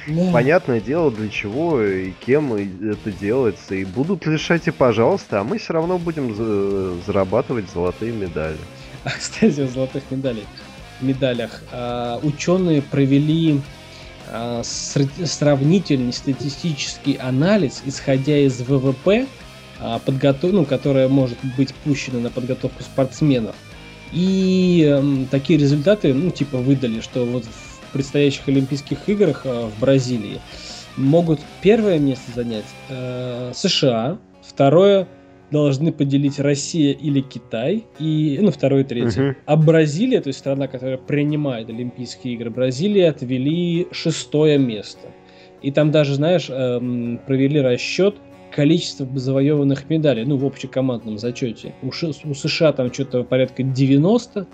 Да. 0.08 0.32
Понятное 0.34 0.82
дело, 0.82 1.12
для 1.12 1.30
чего 1.30 1.84
и 1.84 2.14
кем 2.26 2.56
это 2.56 3.12
делается. 3.12 3.76
И 3.76 3.86
будут 3.86 4.26
лишать 4.26 4.68
и 4.68 4.72
пожалуйста, 4.72 5.42
а 5.42 5.44
мы 5.44 5.60
все 5.60 5.74
равно 5.74 6.00
будем 6.00 6.34
зарабатывать 7.06 7.66
золотые 7.72 8.12
медали. 8.12 8.58
А, 9.03 9.12
кстати, 9.12 9.62
о 9.62 9.68
золотых 9.68 10.03
медалях. 10.12 10.46
медалях. 11.01 11.63
А, 11.72 12.20
ученые 12.24 12.82
провели 12.82 13.62
а, 14.27 14.62
сравнительный 14.63 16.13
статистический 16.13 17.13
анализ, 17.13 17.82
исходя 17.86 18.38
из 18.38 18.60
ВВП, 18.62 19.27
а, 19.79 20.00
подготов... 20.00 20.51
ну, 20.51 20.65
которая 20.65 21.08
может 21.08 21.38
быть 21.58 21.74
пущена 21.74 22.20
на 22.20 22.29
подготовку 22.29 22.84
спортсменов. 22.84 23.56
И 24.12 25.27
такие 25.29 25.60
результаты, 25.60 26.13
ну, 26.13 26.32
типа, 26.32 26.58
выдали, 26.58 27.00
что 27.00 27.25
вот 27.25 27.46
в 27.46 27.79
предстоящих 27.94 28.48
Олимпийских 28.48 29.08
играх 29.08 29.41
э, 29.46 29.68
в 29.68 29.79
Бразилии 29.79 30.39
могут 30.98 31.39
первое 31.62 32.00
место 32.00 32.32
занять 32.36 32.65
э, 32.89 33.51
США, 33.56 34.18
второе 34.41 35.08
должны 35.51 35.91
поделить 35.91 36.39
Россия 36.39 36.94
или 36.94 37.22
Китай, 37.22 37.86
и, 38.00 38.38
ну, 38.41 38.51
второй 38.51 38.82
и 38.82 38.84
третий. 38.84 39.22
Угу. 39.22 39.36
А 39.46 39.56
Бразилия, 39.58 40.22
то 40.22 40.27
есть 40.27 40.39
страна, 40.39 40.68
которая 40.68 40.98
принимает 40.98 41.70
Олимпийские 41.70 42.36
игры, 42.36 42.50
Бразилия 42.50 43.10
отвели 43.10 43.88
шестое 43.91 44.58
место. 44.58 45.08
И 45.62 45.72
там 45.72 45.91
даже, 45.91 46.15
знаешь, 46.15 46.50
эм, 46.50 47.20
провели 47.25 47.60
расчет 47.60 48.15
количества 48.51 49.08
завоеванных 49.13 49.89
медалей, 49.89 50.25
ну, 50.25 50.38
в 50.38 50.46
общекомандном 50.46 51.18
зачете. 51.18 51.74
У, 51.82 51.88
у 51.88 52.34
США 52.34 52.72
там 52.72 52.91
что-то 52.94 53.24
порядка 53.24 53.63
90, 53.63 54.48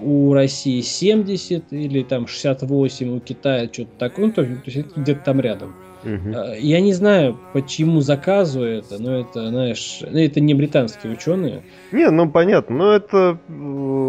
у 0.00 0.32
России 0.32 0.80
70 0.80 1.72
или 1.72 2.02
там 2.02 2.26
68, 2.26 3.16
у 3.16 3.20
Китая 3.20 3.68
что-то 3.72 3.90
такое, 3.98 4.26
ну, 4.26 4.32
то, 4.32 4.44
то 4.44 4.50
есть 4.66 4.96
где-то 4.96 5.20
там 5.24 5.40
рядом. 5.40 5.74
Угу. 6.04 6.54
Я 6.58 6.80
не 6.80 6.92
знаю, 6.92 7.38
по 7.52 7.62
чьему 7.62 8.00
заказу 8.00 8.62
это, 8.62 9.02
но 9.02 9.20
это, 9.20 9.48
знаешь, 9.48 10.00
ну, 10.02 10.18
это 10.18 10.40
не 10.40 10.54
британские 10.54 11.12
ученые. 11.12 11.62
Не, 11.92 12.10
ну 12.10 12.30
понятно, 12.30 12.76
но 12.76 12.92
это... 12.92 13.38
Э, 13.48 14.08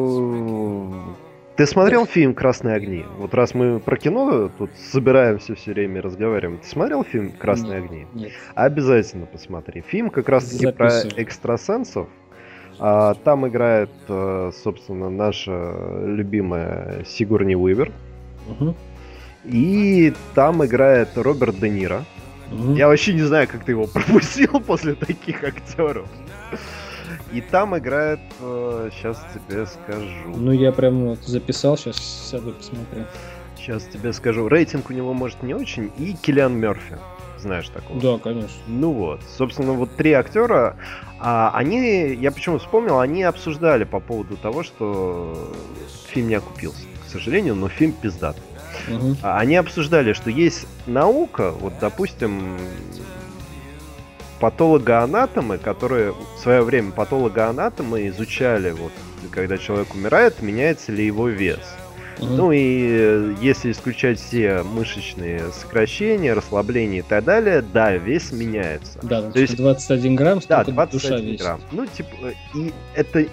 ты 1.56 1.66
смотрел 1.66 2.06
фильм 2.06 2.34
«Красные 2.34 2.76
огни»? 2.76 3.04
Вот 3.18 3.34
раз 3.34 3.54
мы 3.54 3.80
про 3.80 3.98
кино 3.98 4.50
тут 4.58 4.70
собираемся 4.78 5.56
все 5.56 5.74
время 5.74 6.02
разговариваем, 6.02 6.60
ты 6.60 6.68
смотрел 6.68 7.04
фильм 7.04 7.32
«Красные 7.32 7.82
нет, 7.82 7.90
огни»? 7.90 8.08
Нет. 8.14 8.32
Обязательно 8.56 9.26
посмотри. 9.26 9.82
Фильм 9.82 10.10
как 10.10 10.30
раз-таки 10.30 10.72
про 10.72 10.90
экстрасенсов. 11.18 12.08
А, 12.80 13.14
там 13.26 13.46
играет, 13.46 13.90
э, 14.08 14.52
собственно, 14.64 15.10
наша 15.10 15.74
любимая 16.06 17.04
Сигурни 17.06 17.56
Уивер. 17.56 17.92
Угу. 18.48 18.76
И 19.46 20.14
там 20.36 20.66
играет 20.66 21.10
Роберт 21.16 21.60
Де 21.60 21.70
Ниро. 21.70 22.06
Mm-hmm. 22.52 22.78
Я 22.78 22.88
вообще 22.88 23.14
не 23.14 23.22
знаю, 23.22 23.48
как 23.48 23.64
ты 23.64 23.72
его 23.72 23.88
пропустил 23.94 24.60
после 24.60 24.96
таких 24.96 25.44
актеров. 25.44 26.08
И 27.32 27.42
там 27.42 27.78
играет, 27.78 28.20
э, 28.42 28.90
сейчас 28.92 29.24
тебе 29.34 29.66
скажу. 29.68 30.36
Ну, 30.36 30.52
я 30.52 30.72
прям 30.72 31.06
вот 31.06 31.20
записал, 31.26 31.78
сейчас 31.78 31.98
сяду 31.98 32.54
посмотрю. 32.54 33.06
Сейчас 33.56 33.84
тебе 33.84 34.14
скажу. 34.14 34.48
Рейтинг 34.48 34.90
у 34.90 34.94
него, 34.94 35.14
может, 35.14 35.44
не 35.44 35.54
очень. 35.54 35.92
И 35.98 36.14
Киллиан 36.14 36.58
Мерфи. 36.58 36.98
Знаешь 37.38 37.70
такого? 37.70 38.00
Да, 38.02 38.18
конечно. 38.18 38.58
Ну 38.68 38.92
вот. 38.92 39.22
Собственно, 39.38 39.74
вот 39.74 39.96
три 39.96 40.12
актера, 40.12 40.76
а, 41.20 41.52
они, 41.54 42.14
я 42.16 42.32
почему 42.32 42.58
вспомнил, 42.58 43.00
они 43.00 43.24
обсуждали 43.24 43.86
по 43.86 44.00
поводу 44.00 44.36
того, 44.36 44.64
что 44.64 45.50
фильм 46.08 46.30
не 46.30 46.36
окупился. 46.36 46.84
К 47.06 47.12
сожалению, 47.12 47.56
но 47.56 47.70
фильм 47.70 47.94
пиздатый. 47.94 48.44
Угу. 48.88 49.18
Они 49.22 49.56
обсуждали, 49.56 50.14
что 50.14 50.30
есть 50.30 50.68
наука, 50.86 51.52
вот, 51.52 51.74
допустим, 51.80 52.58
патологоанатомы, 54.40 55.58
которые 55.58 56.14
в 56.14 56.40
свое 56.40 56.62
время 56.62 56.92
патологоанатомы 56.92 58.08
изучали, 58.08 58.72
вот, 58.72 58.92
когда 59.32 59.58
человек 59.58 59.94
умирает, 59.94 60.42
меняется 60.42 60.92
ли 60.92 61.06
его 61.06 61.28
вес. 61.28 61.60
Ну 62.22 62.52
и 62.52 62.88
э, 62.90 63.36
если 63.42 63.72
исключать 63.72 64.20
все 64.20 64.64
мышечные 64.64 65.52
сокращения, 65.52 66.34
расслабления 66.34 67.00
и 67.00 67.02
так 67.02 67.24
далее, 67.24 67.62
да, 67.62 67.94
вес 67.94 68.32
меняется. 68.32 69.00
Да, 69.04 69.22
то 69.32 69.40
есть 69.40 69.56
21 69.56 70.16
грамм, 70.16 70.40
да, 70.48 70.64
21 70.64 71.32
душа 71.32 71.44
грамм. 71.44 71.62
Ну, 71.72 71.86
типа, 71.86 72.16
и 72.56 72.74
это 72.94 73.26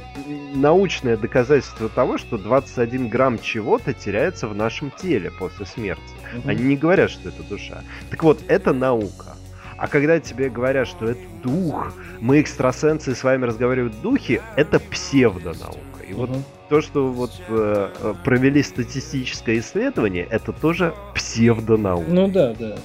научное 0.54 1.16
доказательство 1.16 1.88
того, 1.88 2.18
что 2.18 2.38
21 2.38 3.08
грамм 3.08 3.38
чего-то 3.38 3.92
теряется 3.92 4.48
в 4.48 4.54
нашем 4.54 4.90
теле 4.90 5.30
после 5.30 5.66
смерти. 5.66 6.02
Угу. 6.38 6.48
Они 6.48 6.62
не 6.62 6.76
говорят, 6.76 7.10
что 7.10 7.28
это 7.28 7.42
душа. 7.42 7.82
Так 8.10 8.22
вот, 8.22 8.40
это 8.48 8.72
наука. 8.72 9.36
А 9.78 9.88
когда 9.88 10.18
тебе 10.20 10.48
говорят, 10.48 10.88
что 10.88 11.06
это 11.06 11.20
дух, 11.42 11.92
мы 12.20 12.40
экстрасенсы, 12.40 13.14
с 13.14 13.22
вами 13.22 13.44
разговаривают 13.44 14.00
духи, 14.00 14.40
это 14.56 14.80
псевдонаука. 14.80 15.95
И 16.08 16.12
угу. 16.12 16.26
вот 16.26 16.30
то, 16.68 16.80
что 16.80 17.08
вот 17.08 17.32
э, 17.48 18.14
провели 18.24 18.62
статистическое 18.62 19.58
исследование, 19.58 20.26
это 20.30 20.52
тоже 20.52 20.94
псевдонаука. 21.14 22.10
Ну 22.10 22.28
да, 22.28 22.54
да. 22.58 22.76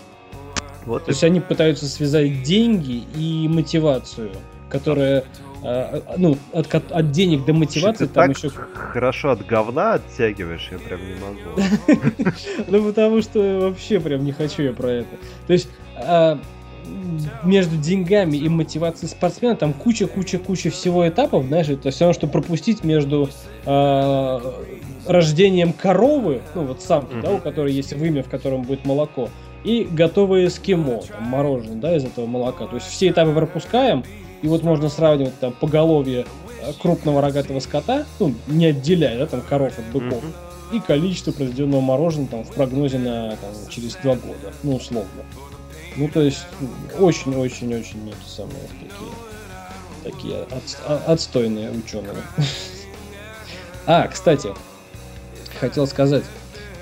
Вот 0.85 1.05
То 1.05 1.11
и... 1.11 1.13
есть 1.13 1.23
они 1.23 1.39
пытаются 1.39 1.87
связать 1.87 2.43
деньги 2.43 3.03
и 3.15 3.47
мотивацию. 3.47 4.31
которая 4.69 5.25
э, 5.63 6.01
ну, 6.17 6.37
от, 6.53 6.73
от 6.73 7.11
денег 7.11 7.45
до 7.45 7.53
мотивации 7.53 8.05
Ты 8.05 8.13
там 8.13 8.33
так 8.33 8.37
еще... 8.37 8.49
хорошо 8.49 9.31
от 9.31 9.45
говна 9.45 9.93
оттягиваешь, 9.95 10.69
я 10.71 10.79
прям 10.79 10.99
не 11.05 11.15
могу. 11.15 12.31
Ну, 12.67 12.83
потому 12.85 13.21
что 13.21 13.59
вообще 13.59 13.99
прям 13.99 14.23
не 14.23 14.31
хочу 14.31 14.63
я 14.63 14.73
про 14.73 14.89
это. 14.89 15.15
То 15.47 15.53
есть, 15.53 15.69
а, 15.95 16.39
между 17.43 17.77
деньгами 17.77 18.38
и 18.38 18.50
мотивацией 18.50 19.10
спортсмена 19.10 19.55
там 19.55 19.74
куча-куча-куча 19.74 20.69
всего 20.69 21.07
этапов, 21.07 21.45
знаешь, 21.45 21.69
это 21.69 21.91
все 21.91 22.05
равно, 22.05 22.13
что 22.13 22.27
пропустить 22.27 22.83
между 22.83 23.29
а, 23.65 24.41
рождением 25.07 25.74
коровы, 25.74 26.41
ну 26.55 26.65
вот 26.65 26.81
самки, 26.81 27.13
да, 27.21 27.31
у 27.31 27.38
которой 27.39 27.74
есть 27.74 27.93
вымя, 27.93 28.24
в 28.24 28.29
котором 28.29 28.63
будет 28.63 28.86
молоко, 28.86 29.29
и 29.63 29.88
готовое 29.89 30.48
эскимо, 30.48 31.01
там, 31.01 31.24
мороженое, 31.24 31.75
да, 31.75 31.95
из 31.95 32.03
этого 32.03 32.25
молока. 32.25 32.67
То 32.67 32.75
есть 32.75 32.88
все 32.88 33.10
этапы 33.10 33.33
пропускаем, 33.33 34.03
и 34.41 34.48
вот 34.48 34.63
можно 34.63 34.89
сравнивать 34.89 35.39
там 35.39 35.53
поголовье 35.53 36.25
э, 36.62 36.71
крупного 36.81 37.21
рогатого 37.21 37.60
скота, 37.60 38.05
ну, 38.19 38.33
не 38.48 38.67
отделяя, 38.67 39.19
да, 39.19 39.27
там, 39.27 39.41
коров 39.41 39.74
от 39.77 39.86
быков, 39.93 40.24
и 40.71 40.79
количество 40.79 41.31
произведенного 41.31 41.81
мороженого 41.81 42.29
там 42.29 42.43
в 42.43 42.53
прогнозе 42.53 42.98
на 42.98 43.31
там, 43.31 43.51
через 43.69 43.95
два 43.95 44.15
года, 44.15 44.53
ну, 44.63 44.75
условно. 44.75 45.10
Ну, 45.98 46.07
то 46.07 46.21
есть, 46.21 46.45
очень-очень-очень 46.98 48.10
эти 48.10 48.29
самые 48.29 48.67
такие, 48.79 50.13
такие 50.13 50.41
от, 50.43 50.63
а, 50.86 51.03
отстойные 51.07 51.71
ученые. 51.71 52.15
А, 53.88 54.07
кстати, 54.07 54.50
хотел 55.60 55.88
сказать, 55.88 56.24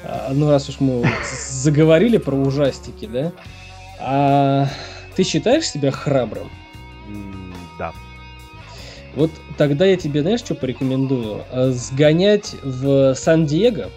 а, 0.04 0.32
ну 0.34 0.50
раз 0.50 0.70
уж 0.70 0.80
мы 0.80 1.10
заговорили 1.52 2.18
про 2.18 2.36
ужастики, 2.36 3.06
да, 3.06 3.32
а 4.00 4.68
ты 5.16 5.24
считаешь 5.24 5.68
себя 5.68 5.92
храбрым? 5.92 6.52
Да. 7.80 7.94
Вот 9.16 9.32
тогда 9.58 9.86
я 9.86 9.96
тебе, 9.96 10.22
знаешь, 10.22 10.42
что 10.42 10.56
порекомендую? 10.56 11.44
А, 11.52 11.72
сгонять 11.72 12.54
в 12.64 13.16
Сан-Диего, 13.16 13.90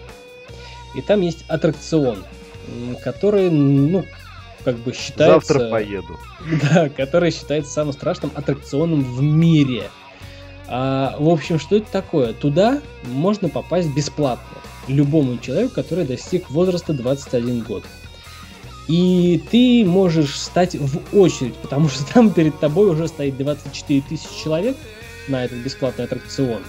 и 0.95 1.01
там 1.01 1.21
есть 1.21 1.45
аттракцион, 1.49 2.23
который, 3.03 3.49
ну, 3.51 4.05
как 4.63 4.77
бы 4.77 4.93
считается... 4.93 5.53
Завтра 5.53 5.69
поеду. 5.69 6.19
Да, 6.73 6.89
который 6.89 7.31
считается 7.31 7.71
самым 7.71 7.93
страшным 7.93 8.31
аттракционом 8.35 9.03
в 9.03 9.21
мире. 9.21 9.83
А, 10.67 11.15
в 11.19 11.29
общем, 11.29 11.59
что 11.59 11.77
это 11.77 11.91
такое? 11.91 12.33
Туда 12.33 12.81
можно 13.05 13.49
попасть 13.49 13.93
бесплатно 13.93 14.57
любому 14.87 15.37
человеку, 15.37 15.75
который 15.75 16.05
достиг 16.05 16.49
возраста 16.49 16.93
21 16.93 17.61
год. 17.61 17.83
И 18.87 19.41
ты 19.49 19.85
можешь 19.85 20.37
стать 20.37 20.75
в 20.75 21.17
очередь, 21.17 21.55
потому 21.55 21.87
что 21.87 22.05
там 22.13 22.31
перед 22.31 22.59
тобой 22.59 22.89
уже 22.89 23.07
стоит 23.07 23.37
24 23.37 24.01
тысячи 24.01 24.43
человек 24.43 24.75
на 25.29 25.45
этот 25.45 25.59
бесплатный 25.59 26.05
аттракцион. 26.05 26.61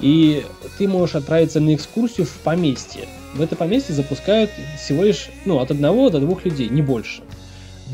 И 0.00 0.46
ты 0.78 0.88
можешь 0.88 1.16
отправиться 1.16 1.60
на 1.60 1.74
экскурсию 1.74 2.26
в 2.26 2.32
поместье. 2.38 3.06
В 3.34 3.42
это 3.42 3.56
поместье 3.56 3.94
запускают 3.94 4.50
всего 4.82 5.04
лишь 5.04 5.28
ну, 5.44 5.58
от 5.58 5.70
одного 5.70 6.08
до 6.08 6.18
двух 6.20 6.46
людей, 6.46 6.68
не 6.70 6.80
больше. 6.80 7.22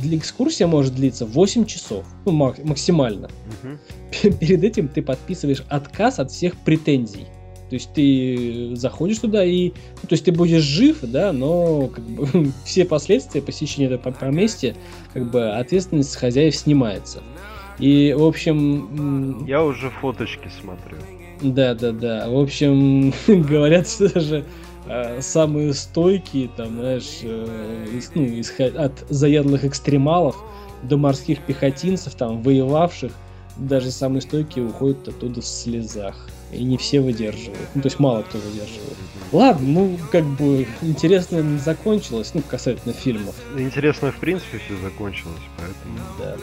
Экскурсия 0.05 0.67
может 0.67 0.95
длиться 0.95 1.27
8 1.27 1.65
часов, 1.67 2.05
ну, 2.25 2.33
максимально. 2.33 3.29
Угу. 3.63 4.33
Перед 4.41 4.65
этим 4.65 4.89
ты 4.89 5.03
подписываешь 5.03 5.63
отказ 5.69 6.19
от 6.19 6.31
всех 6.31 6.57
претензий. 6.59 7.27
То 7.69 7.75
есть 7.75 7.93
ты 7.95 8.77
заходишь 8.77 9.19
туда 9.19 9.45
и... 9.45 9.71
Ну, 10.03 10.09
то 10.09 10.13
есть 10.13 10.25
ты 10.25 10.33
будешь 10.33 10.63
жив, 10.63 10.99
да, 11.03 11.33
но 11.33 11.89
как 11.89 12.05
бы, 12.05 12.53
все 12.65 12.85
последствия 12.85 13.43
посещения 13.43 13.87
этого 13.87 14.13
поместья, 14.13 14.77
как 15.13 15.31
бы 15.31 15.51
ответственность 15.51 16.15
хозяев 16.17 16.55
снимается. 16.55 17.23
И, 17.79 18.15
в 18.17 18.23
общем... 18.23 19.45
Я 19.47 19.65
уже 19.65 19.91
фоточки 19.91 20.51
смотрю. 20.61 20.97
Да, 21.43 21.75
да, 21.75 21.93
да. 21.93 22.29
В 22.31 22.39
общем, 22.39 23.13
говорят, 23.27 23.89
что 23.89 24.13
даже 24.13 24.45
самые 25.21 25.75
стойкие, 25.75 26.49
там, 26.57 26.79
знаешь, 26.79 27.21
э, 27.23 27.87
из, 27.93 28.11
ну, 28.15 28.23
из, 28.23 28.53
от 28.59 28.93
заядлых 29.09 29.65
экстремалов 29.65 30.37
до 30.83 30.97
морских 30.97 31.41
пехотинцев, 31.41 32.15
там, 32.15 32.43
воевавших, 32.43 33.13
даже 33.57 33.91
самые 33.91 34.21
стойкие 34.21 34.67
уходят 34.67 35.09
оттуда 35.09 35.41
в 35.41 35.47
слезах. 35.47 36.29
И 36.53 36.63
не 36.63 36.77
все 36.79 37.01
выдерживают. 37.01 37.69
Ну, 37.75 37.83
то 37.83 37.87
есть 37.87 37.99
мало 37.99 38.23
кто 38.23 38.39
выдерживает. 38.39 38.97
Ладно, 39.33 39.67
ну, 39.67 39.99
как 40.13 40.25
бы, 40.25 40.67
интересно 40.81 41.59
закончилось, 41.59 42.31
ну, 42.35 42.43
касательно 42.43 42.95
фильмов. 42.95 43.35
Интересно, 43.57 44.13
в 44.13 44.17
принципе, 44.17 44.59
все 44.59 44.77
закончилось, 44.81 45.43
поэтому... 45.57 45.99
Да. 46.19 46.37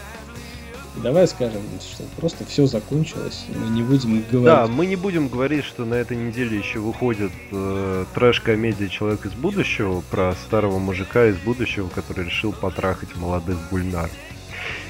Давай 0.98 1.28
скажем, 1.28 1.62
что 1.82 2.04
просто 2.18 2.46
все 2.46 2.68
закончилось, 2.68 3.46
мы 3.50 3.70
не 3.70 3.82
будем 3.82 4.24
говорить. 4.32 4.46
Да, 4.46 4.68
мы 4.68 4.86
не 4.86 4.96
будем 4.96 5.28
говорить, 5.28 5.66
что 5.66 5.86
на 5.86 5.96
этой 5.96 6.16
неделе 6.16 6.58
еще 6.58 6.80
выходит 6.80 7.32
э, 7.52 8.06
трэш-комедия 8.14 8.90
Человек 8.90 9.26
из 9.26 9.34
будущего 9.34 10.04
про 10.12 10.36
старого 10.46 10.78
мужика 10.78 11.26
из 11.26 11.38
будущего, 11.38 11.90
который 11.90 12.26
решил 12.26 12.54
потрахать 12.54 13.16
молодых 13.16 13.58
гульнар. 13.72 14.10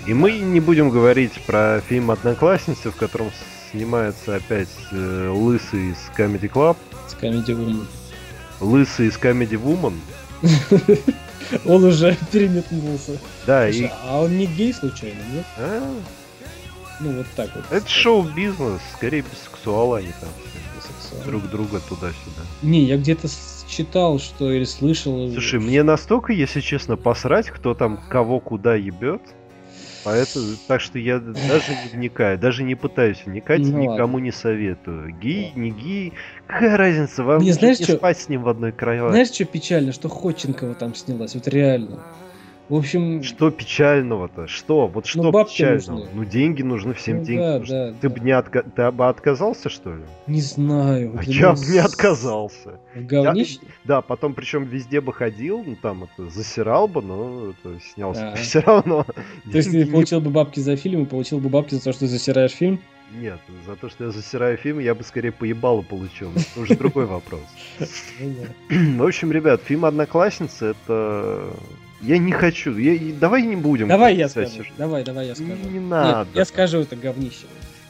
И 0.06 0.13
мы 0.13 0.34
не 0.34 0.60
будем 0.60 0.89
говорить 0.89 1.42
про 1.46 1.82
фильм 1.88 2.12
Одноклассницы, 2.12 2.92
в 2.92 2.96
котором 2.98 3.32
снимается 3.72 4.36
опять 4.36 4.70
э, 4.92 5.30
Лысый 5.30 5.92
из 5.92 5.98
Comedy 6.18 6.52
Club. 6.52 6.76
С 7.08 7.13
Comedy 7.13 7.56
Woman. 7.56 7.86
Лысый 8.60 9.08
из 9.08 9.18
Comedy 9.18 9.60
Woman. 9.62 9.98
Он 11.66 11.84
уже 11.86 12.18
переметнулся. 12.32 13.20
Да, 13.46 13.70
и... 13.70 13.90
А 14.06 14.22
он 14.22 14.38
не 14.38 14.46
гей 14.46 14.74
случайно, 14.74 15.20
нет? 15.34 15.46
А? 15.58 15.94
Ну, 17.00 17.12
вот 17.18 17.26
так 17.36 17.50
вот. 17.56 17.66
Это 17.72 17.88
шоу-бизнес, 17.88 18.82
скорее 18.96 19.22
бисексуалы 19.22 20.00
они 20.00 20.12
там. 20.20 20.30
Друг 21.26 21.44
друга 21.50 21.80
туда-сюда. 21.88 22.42
Не, 22.64 22.84
я 22.86 22.98
где-то 22.98 23.28
читал, 23.68 24.20
что 24.20 24.52
или 24.52 24.64
слышал. 24.64 25.32
Слушай, 25.32 25.60
мне 25.60 25.84
настолько, 25.84 26.34
если 26.34 26.60
честно, 26.60 26.98
посрать, 26.98 27.50
кто 27.50 27.74
там 27.74 28.00
кого 28.10 28.40
куда 28.40 28.76
ебет. 28.76 29.22
Поэтому, 30.04 30.48
так 30.68 30.82
что 30.82 31.00
я 31.00 31.20
даже 31.20 31.72
не 31.72 31.90
вникаю, 31.94 32.38
даже 32.38 32.64
не 32.64 32.76
пытаюсь 32.76 33.24
вникать, 33.26 33.62
ну, 33.62 33.78
никому 33.78 34.16
ладно. 34.16 34.26
не 34.26 34.32
советую. 34.32 35.16
Гей, 35.18 35.54
не 35.56 35.72
гей, 35.72 36.14
какая 36.46 36.76
разница, 36.76 37.24
вам 37.24 37.42
не, 37.42 37.54
знаешь, 37.54 37.80
не 37.80 37.86
что, 37.86 37.96
спать 37.96 38.20
с 38.20 38.28
ним 38.28 38.44
в 38.44 38.50
одной 38.50 38.74
кровати. 38.74 39.12
Знаешь, 39.12 39.32
что 39.32 39.46
печально, 39.46 39.94
что 39.94 40.10
Ходченкова 40.10 40.74
там 40.74 40.94
снялась, 40.94 41.36
вот 41.36 41.48
реально. 41.48 42.00
В 42.69 42.76
общем... 42.76 43.23
Что 43.23 43.52
печального-то? 43.52 44.47
Что? 44.47 44.88
Вот 44.88 45.06
что 45.06 45.23
ну, 45.23 45.32
печального? 45.45 45.99
Нужны. 45.99 46.10
Ну, 46.13 46.26
деньги 46.26 46.62
нужны, 46.62 46.93
всем 46.93 47.17
ну, 47.17 47.23
деньги 47.26 47.41
да, 47.41 47.60
нужны. 47.60 47.76
Да, 47.76 47.93
ты 47.99 48.10
да. 48.10 48.15
бы 48.15 48.19
не 48.21 48.32
отка... 48.32 48.63
ты 48.63 48.91
бы 48.91 49.08
отказался, 49.10 49.69
что 49.69 49.93
ли? 49.93 50.04
Не 50.28 50.41
знаю. 50.41 51.13
А 51.17 51.23
я 51.23 51.54
бы 51.54 51.60
не 51.60 51.80
отказался. 51.80 52.80
Говнище? 52.95 53.60
Я... 53.62 53.67
Да, 53.84 54.02
потом 54.02 54.34
причем 54.34 54.63
везде 54.63 55.02
бы 55.02 55.12
ходил, 55.12 55.62
ну 55.65 55.76
там 55.76 56.06
это 56.06 56.30
засирал 56.30 56.88
бы, 56.88 57.02
но 57.02 57.52
это, 57.52 57.80
снялся 57.82 58.32
а. 58.32 58.36
все 58.38 58.62
равно. 58.62 59.06
То 59.52 59.58
есть 59.58 59.69
ты 59.69 59.86
получил 59.86 60.21
бы 60.21 60.30
бабки 60.30 60.62
за 60.62 60.78
фильм 60.78 61.04
и 61.04 61.06
получил 61.06 61.39
бы 61.39 61.49
бабки 61.49 61.76
за 61.76 61.84
то, 61.84 61.91
что 61.91 62.02
ты 62.02 62.08
засираешь 62.08 62.52
фильм? 62.52 62.80
Нет, 63.12 63.39
за 63.67 63.76
то, 63.76 63.89
что 63.89 64.06
я 64.06 64.12
засираю 64.12 64.58
фильм, 64.58 64.80
я 64.80 64.95
бы 64.95 65.04
скорее 65.04 65.32
поебало 65.32 65.82
получил. 65.82 66.32
Это 66.32 66.62
уже 66.62 66.76
другой 66.76 67.06
вопрос. 67.06 67.43
Ну 68.69 69.04
в 69.04 69.08
общем, 69.08 69.32
ребят, 69.32 69.62
фильм 69.63 69.86
«Одноклассница»— 69.86 70.67
это 70.88 71.54
я 72.04 72.18
не 72.18 72.32
хочу. 72.32 72.78
Я, 72.78 73.13
давай 73.20 73.44
не 73.44 73.56
будем. 73.56 73.88
Давай 73.88 74.16
я 74.16 74.30
скажу. 74.30 74.50
Сюжет. 74.50 74.74
Давай, 74.78 75.04
давай 75.04 75.28
я 75.28 75.36
скажу. 75.36 75.70
Не 75.72 75.80
надо. 75.80 76.28
Нет, 76.28 76.28
я 76.36 76.46
скажу 76.46 76.80
это 76.80 76.96
говнище. 76.96 77.46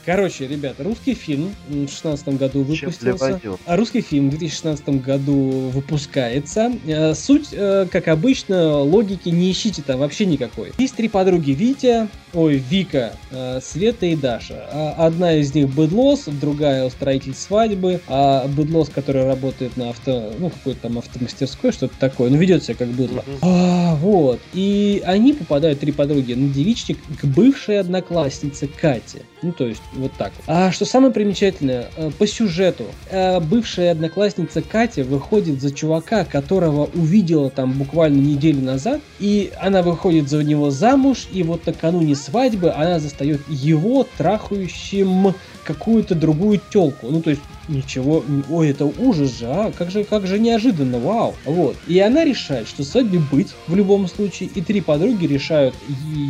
Короче, 0.06 0.47
ребята, 0.47 0.84
русский 0.84 1.13
фильм 1.13 1.54
в 1.67 1.71
2016 1.71 2.28
году 2.38 2.63
выпустился. 2.63 3.39
А 3.65 3.78
русский 3.78 4.02
фильм 4.02 4.28
в 4.28 4.32
2016 4.32 5.02
году 5.02 5.69
выпускается. 5.73 6.73
Э, 6.86 7.13
суть, 7.13 7.49
э, 7.54 7.88
как 7.89 8.10
обычно, 8.10 8.80
логики 8.80 9.30
не 9.30 9.49
ищите 9.49 9.82
там 9.82 9.99
вообще 9.99 10.26
никакой. 10.26 10.73
Есть 10.78 10.95
три 10.95 11.08
подруги 11.08 11.52
Витя, 11.52 12.10
ой, 12.34 12.56
Вика, 12.58 13.13
э, 13.32 13.60
Света 13.62 14.06
и 14.08 14.15
Даша. 14.15 14.67
А 14.72 15.06
одна 15.06 15.34
из 15.34 15.54
них 15.54 15.69
быдлос, 15.69 16.26
другая 16.26 16.86
устроитель 16.86 17.34
свадьбы, 17.34 18.02
а 18.08 18.48
быдлос, 18.48 18.89
который 18.89 19.26
работает 19.26 19.78
на 19.78 19.89
авто, 19.89 20.34
ну, 20.39 20.50
какой-то 20.50 20.82
там 20.82 20.98
автомастерской, 20.98 21.72
что-то 21.72 21.93
такое, 22.00 22.30
ну, 22.30 22.38
ведет 22.38 22.63
себя 22.63 22.76
как 22.76 22.89
быдло. 22.89 23.24
А, 23.41 23.96
вот. 23.96 24.39
И 24.54 25.02
они 25.06 25.34
попадают, 25.34 25.80
три 25.80 25.91
подруги, 25.91 26.34
на 26.34 26.50
девичник 26.50 26.98
к 27.22 27.26
бывшей 27.26 27.80
однокласснице 27.80 28.67
Кате. 28.67 29.24
Ну, 29.41 29.52
то 29.52 29.67
есть, 29.67 29.82
вот 29.93 30.12
так. 30.17 30.32
А 30.48 30.72
что 30.72 30.86
самое 30.86 31.13
примечательное, 31.13 31.89
э, 31.98 32.12
по 32.17 32.26
сюжету, 32.26 32.86
э, 33.10 33.39
бывшая 33.39 33.91
одноклассница 33.91 34.62
Катя 34.62 35.04
выходит 35.04 35.62
за 35.62 35.72
чувака, 35.72 36.26
которого 36.26 36.89
увидела 36.93 37.50
там 37.50 37.74
буквально 37.74 38.22
неделю 38.22 38.62
назад, 38.62 39.02
и 39.19 39.52
она 39.60 39.82
выходит 39.82 40.30
за 40.30 40.43
него 40.43 40.72
замуж, 40.72 41.28
и 41.32 41.43
вот 41.43 41.65
накануне 41.65 42.15
свадьбы 42.23 42.71
она 42.71 42.99
застает 42.99 43.41
его 43.47 44.07
трахающим 44.17 45.33
какую-то 45.63 46.15
другую 46.15 46.59
телку. 46.71 47.07
Ну, 47.09 47.21
то 47.21 47.29
есть, 47.29 47.41
ничего, 47.67 48.23
ой, 48.49 48.69
это 48.69 48.86
ужас 48.86 49.39
же, 49.39 49.45
а, 49.47 49.71
как 49.71 49.91
же, 49.91 50.03
как 50.03 50.27
же 50.27 50.39
неожиданно, 50.39 50.99
вау. 50.99 51.36
Вот. 51.45 51.75
И 51.88 51.99
она 51.99 52.25
решает, 52.25 52.67
что 52.67 52.83
свадьбе 52.83 53.19
быть 53.19 53.53
в 53.67 53.75
любом 53.75 54.07
случае, 54.07 54.49
и 54.53 54.62
три 54.62 54.81
подруги 54.81 55.25
решают 55.25 55.75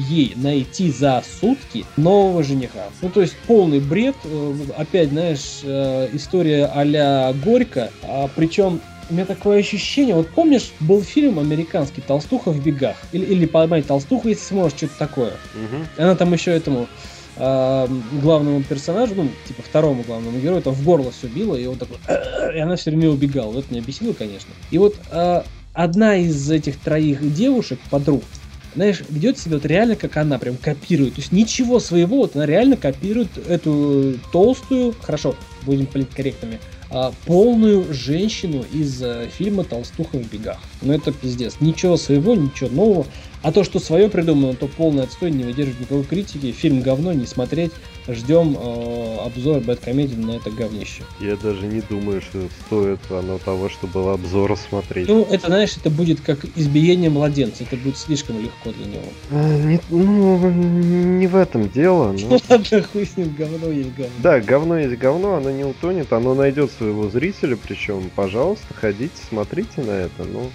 ей 0.09 0.33
найти 0.35 0.91
за 0.91 1.23
сутки 1.39 1.85
нового 1.97 2.43
жениха. 2.43 2.85
Ну, 3.01 3.09
то 3.09 3.21
есть 3.21 3.35
полный 3.47 3.79
бред. 3.79 4.15
Э, 4.25 4.53
опять, 4.77 5.09
знаешь, 5.09 5.61
э, 5.63 6.09
история 6.13 6.65
а-ля 6.73 7.33
Горько. 7.43 7.89
А, 8.03 8.29
причем 8.35 8.81
у 9.09 9.13
меня 9.13 9.25
такое 9.25 9.59
ощущение, 9.59 10.15
вот 10.15 10.29
помнишь, 10.29 10.71
был 10.79 11.01
фильм 11.01 11.39
американский 11.39 12.01
«Толстуха 12.01 12.51
в 12.51 12.63
бегах», 12.63 12.97
или, 13.11 13.25
или 13.25 13.45
поймай 13.45 13.81
толстуху, 13.81 14.29
если 14.29 14.43
сможешь, 14.43 14.77
что-то 14.77 14.97
такое. 14.99 15.31
Угу. 15.31 16.03
Она 16.03 16.15
там 16.15 16.33
еще 16.33 16.51
этому 16.51 16.87
э, 17.37 17.87
главному 18.21 18.63
персонажу, 18.63 19.13
ну, 19.15 19.29
типа 19.47 19.61
второму 19.61 20.03
главному 20.03 20.39
герою, 20.39 20.61
там 20.61 20.73
в 20.73 20.83
горло 20.83 21.11
все 21.11 21.27
било, 21.27 21.55
и 21.55 21.65
он 21.65 21.77
такой, 21.77 21.97
и 22.55 22.59
она 22.59 22.75
все 22.75 22.91
время 22.91 23.09
убегала. 23.09 23.51
Вот 23.51 23.71
меня 23.71 23.81
бесило, 23.81 24.13
конечно. 24.13 24.51
И 24.71 24.77
вот 24.77 24.95
э, 25.11 25.43
одна 25.73 26.17
из 26.17 26.49
этих 26.49 26.79
троих 26.79 27.33
девушек, 27.33 27.79
подруг, 27.89 28.23
знаешь, 28.75 29.03
ведет 29.09 29.37
себя 29.37 29.55
вот 29.55 29.65
реально 29.65 29.95
как 29.95 30.17
она, 30.17 30.39
прям 30.39 30.57
копирует. 30.57 31.15
То 31.15 31.21
есть 31.21 31.31
ничего 31.31 31.79
своего, 31.79 32.17
вот 32.17 32.35
она 32.35 32.45
реально 32.45 32.77
копирует 32.77 33.37
эту 33.47 34.15
толстую, 34.31 34.95
хорошо, 35.01 35.35
будем 35.63 35.85
политкорректными, 35.85 36.55
а, 36.55 36.72
полную 37.25 37.93
женщину 37.93 38.63
из 38.71 39.01
а, 39.01 39.27
фильма 39.27 39.63
«Толстуха 39.63 40.17
в 40.17 40.31
бегах». 40.31 40.59
Ну 40.81 40.93
это 40.93 41.11
пиздец. 41.11 41.55
Ничего 41.59 41.97
своего, 41.97 42.35
ничего 42.35 42.69
нового. 42.69 43.07
А 43.41 43.51
то, 43.51 43.63
что 43.63 43.79
свое 43.79 44.09
придумано, 44.09 44.53
то 44.53 44.67
полный 44.67 45.03
отстой, 45.03 45.31
не 45.31 45.43
выдерживает 45.43 45.81
никакой 45.81 46.03
критики. 46.03 46.51
Фильм 46.51 46.81
говно, 46.81 47.11
не 47.13 47.25
смотреть. 47.25 47.71
Ждем 48.07 48.57
э, 48.59 49.17
обзор 49.25 49.61
Бэткомедии 49.61 50.15
на 50.15 50.31
это 50.31 50.51
говнище. 50.51 51.03
Я 51.21 51.37
даже 51.37 51.65
не 51.67 51.79
думаю, 51.81 52.21
что 52.21 52.39
стоит 52.65 52.99
оно 53.09 53.37
того, 53.37 53.69
чтобы 53.69 54.11
обзор 54.11 54.57
смотреть. 54.57 55.07
Ну, 55.07 55.25
это, 55.29 55.47
знаешь, 55.47 55.77
это 55.77 55.89
будет 55.89 56.19
как 56.19 56.43
избиение 56.57 57.09
младенца. 57.09 57.63
Это 57.63 57.77
будет 57.77 57.97
слишком 57.97 58.41
легко 58.41 58.71
для 58.71 58.85
него. 58.87 59.05
А, 59.31 59.57
не, 59.57 59.79
ну, 59.89 60.49
не 60.49 61.27
в 61.27 61.35
этом 61.37 61.69
дело. 61.69 62.11
Но... 62.11 62.39
Ладно, 62.49 62.83
хуй 62.83 63.05
с 63.05 63.15
ним, 63.15 63.33
говно 63.37 63.71
есть 63.71 63.95
говно. 63.95 64.13
Да, 64.19 64.41
говно 64.41 64.79
есть 64.79 64.99
говно, 64.99 65.35
оно 65.35 65.51
не 65.51 65.63
утонет, 65.63 66.11
оно 66.11 66.33
найдет 66.35 66.71
своего 66.71 67.09
зрителя, 67.09 67.55
причем, 67.55 68.11
пожалуйста, 68.13 68.73
ходите, 68.73 69.13
смотрите 69.29 69.81
на 69.81 69.91
это. 69.91 70.25
Ну, 70.25 70.51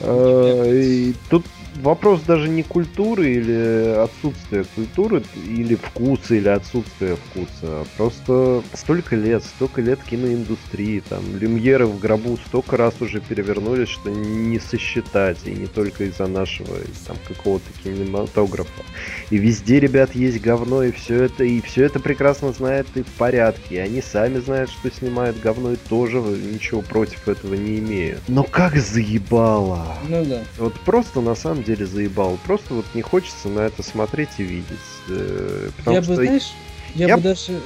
э, 0.00 0.80
и 0.80 1.14
тут 1.28 1.44
вопрос 1.76 2.22
даже 2.22 2.48
не 2.48 2.62
культуры 2.62 3.32
или 3.32 3.96
отсутствия 4.02 4.64
культуры, 4.74 5.22
или 5.46 5.74
вкуса, 5.74 6.34
или 6.34 6.48
отсутствия 6.48 7.16
вкуса. 7.16 7.50
А 7.62 7.86
просто 7.96 8.62
столько 8.74 9.16
лет, 9.16 9.44
столько 9.44 9.80
лет 9.80 9.98
киноиндустрии, 10.08 11.02
там, 11.08 11.22
люмьеры 11.36 11.86
в 11.86 11.98
гробу 11.98 12.38
столько 12.46 12.76
раз 12.76 13.00
уже 13.00 13.20
перевернулись, 13.20 13.88
что 13.88 14.10
не 14.10 14.58
сосчитать, 14.58 15.38
и 15.44 15.50
не 15.52 15.66
только 15.66 16.04
из-за 16.04 16.26
нашего 16.26 16.76
там 17.06 17.16
какого-то 17.26 17.66
кинематографа. 17.82 18.82
И 19.30 19.38
везде, 19.38 19.80
ребят, 19.80 20.14
есть 20.14 20.40
говно, 20.40 20.82
и 20.82 20.92
все 20.92 21.24
это, 21.24 21.44
и 21.44 21.60
все 21.60 21.84
это 21.84 22.00
прекрасно 22.00 22.52
знает 22.52 22.86
и 22.94 23.02
в 23.02 23.12
порядке. 23.18 23.76
И 23.76 23.78
они 23.78 24.02
сами 24.02 24.38
знают, 24.38 24.70
что 24.70 24.90
снимают 24.90 25.40
говно, 25.40 25.72
и 25.72 25.76
тоже 25.76 26.18
ничего 26.18 26.82
против 26.82 27.28
этого 27.28 27.54
не 27.54 27.78
имеют. 27.78 28.20
Но 28.28 28.42
как 28.42 28.76
заебало! 28.76 29.96
Ну 30.08 30.24
да. 30.24 30.42
Вот 30.58 30.74
просто 30.80 31.20
на 31.20 31.34
самом 31.34 31.64
деле 31.66 31.86
заебал. 31.86 32.38
Просто 32.44 32.74
вот 32.74 32.86
не 32.94 33.02
хочется 33.02 33.48
на 33.48 33.60
это 33.60 33.82
смотреть 33.82 34.30
и 34.38 34.42
видеть. 34.42 34.78
Э, 35.08 35.68
я 35.86 36.02
что... 36.02 36.12
бы, 36.12 36.16
знаешь, 36.16 36.52
я, 36.94 37.08
я 37.08 37.16
бы 37.16 37.22
даже, 37.22 37.60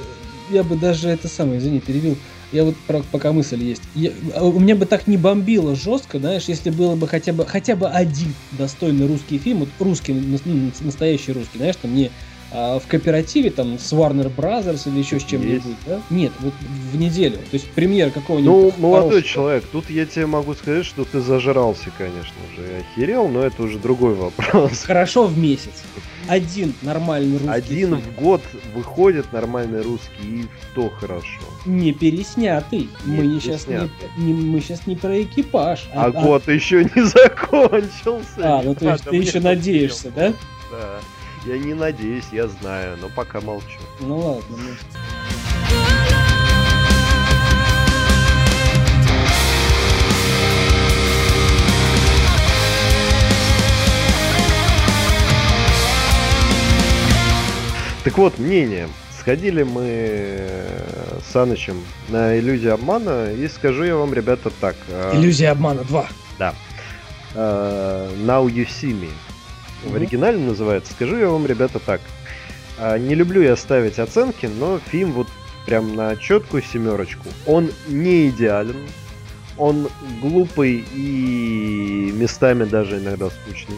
я 0.49 0.63
бы 0.63 0.75
даже 0.75 1.09
это 1.09 1.27
самое, 1.27 1.59
извини, 1.59 1.79
перебил. 1.79 2.17
Я 2.51 2.65
вот 2.65 2.75
пока 3.11 3.31
мысль 3.31 3.63
есть. 3.63 3.81
Я, 3.95 4.11
а 4.35 4.43
у 4.43 4.59
меня 4.59 4.75
бы 4.75 4.85
так 4.85 5.07
не 5.07 5.15
бомбило 5.15 5.73
жестко, 5.73 6.19
знаешь, 6.19 6.45
если 6.45 6.69
было 6.69 6.95
бы 6.95 7.07
хотя 7.07 7.31
бы 7.31 7.45
хотя 7.45 7.77
бы 7.77 7.87
один 7.87 8.33
достойный 8.51 9.07
русский 9.07 9.37
фильм, 9.37 9.59
вот 9.59 9.69
русский, 9.79 10.11
ну, 10.13 10.71
настоящий 10.81 11.31
русский, 11.31 11.59
знаешь, 11.59 11.77
там 11.81 11.95
не 11.95 12.11
а 12.53 12.79
в 12.79 12.87
кооперативе 12.87 13.49
там 13.49 13.79
с 13.79 13.93
Warner 13.93 14.33
Brothers 14.33 14.89
или 14.89 14.99
еще 14.99 15.19
с 15.19 15.23
чем-нибудь, 15.23 15.75
да? 15.85 16.01
Нет, 16.09 16.33
вот 16.39 16.53
в 16.91 16.97
неделю. 16.97 17.37
То 17.37 17.53
есть 17.53 17.67
премьер 17.71 18.11
какого-нибудь. 18.11 18.73
Ну, 18.77 18.81
молодой 18.81 19.23
человек, 19.23 19.63
тут 19.71 19.89
я 19.89 20.05
тебе 20.05 20.25
могу 20.25 20.53
сказать, 20.53 20.85
что 20.85 21.05
ты 21.05 21.21
зажрался, 21.21 21.91
конечно 21.97 22.35
же. 22.55 22.83
Охерел, 22.93 23.29
но 23.29 23.41
это 23.43 23.63
уже 23.63 23.79
другой 23.79 24.15
вопрос. 24.15 24.83
Хорошо 24.85 25.27
в 25.27 25.37
месяц. 25.37 25.83
Один 26.27 26.73
нормальный 26.81 27.37
русский. 27.37 27.49
Один 27.51 27.89
фильм. 27.95 28.01
в 28.01 28.21
год 28.21 28.41
выходит 28.75 29.31
нормальный 29.33 29.81
русский, 29.81 30.21
и 30.21 30.45
то 30.75 30.89
хорошо. 30.89 31.41
Не 31.65 31.93
переснятый. 31.93 32.89
Не 33.05 33.17
мы, 33.17 33.39
переснятый. 33.39 33.39
Сейчас 33.41 33.67
не, 34.17 34.33
не, 34.33 34.33
мы 34.33 34.61
сейчас 34.61 34.87
не 34.87 34.95
про 34.95 35.21
экипаж. 35.21 35.87
А, 35.93 36.05
а 36.05 36.11
год 36.11 36.43
а... 36.47 36.51
еще 36.51 36.83
не 36.83 37.01
закончился. 37.05 38.37
А, 38.37 38.61
ну 38.61 38.75
то 38.75 38.91
есть 38.91 39.03
ты 39.05 39.15
еще 39.15 39.39
надеешься, 39.39 40.11
да? 40.15 40.33
Да. 40.71 40.99
Я 41.43 41.57
не 41.57 41.73
надеюсь, 41.73 42.25
я 42.31 42.47
знаю, 42.47 42.97
но 43.01 43.09
пока 43.09 43.41
молчу. 43.41 43.79
Ну 43.99 44.19
ладно, 44.19 44.57
ну. 44.57 44.75
Так 58.03 58.17
вот, 58.17 58.37
мнение. 58.37 58.87
Сходили 59.19 59.63
мы 59.63 60.47
с 61.27 61.35
Анычем 61.35 61.83
на 62.09 62.37
иллюзию 62.37 62.75
обмана, 62.75 63.31
и 63.31 63.47
скажу 63.47 63.83
я 63.83 63.95
вам, 63.95 64.13
ребята, 64.13 64.51
так. 64.61 64.75
А, 64.89 65.15
иллюзия 65.15 65.49
обмана 65.49 65.83
2. 65.83 66.07
Да. 66.37 66.53
Uh, 67.33 68.25
Now 68.25 68.45
You 68.45 68.67
See 68.67 68.91
Me 68.91 69.09
в 69.83 69.95
оригинале 69.95 70.37
называется. 70.37 70.93
Скажу 70.93 71.17
я 71.17 71.29
вам, 71.29 71.45
ребята, 71.45 71.79
так. 71.79 72.01
А, 72.77 72.97
не 72.97 73.15
люблю 73.15 73.41
я 73.41 73.55
ставить 73.55 73.99
оценки, 73.99 74.45
но 74.45 74.79
фильм 74.79 75.11
вот 75.13 75.27
прям 75.65 75.95
на 75.95 76.15
четкую 76.15 76.63
семерочку. 76.63 77.27
Он 77.45 77.71
не 77.87 78.29
идеален, 78.29 78.87
он 79.57 79.89
глупый 80.21 80.83
и 80.93 82.11
местами 82.15 82.63
даже 82.63 82.97
иногда 82.97 83.29
скучный. 83.29 83.77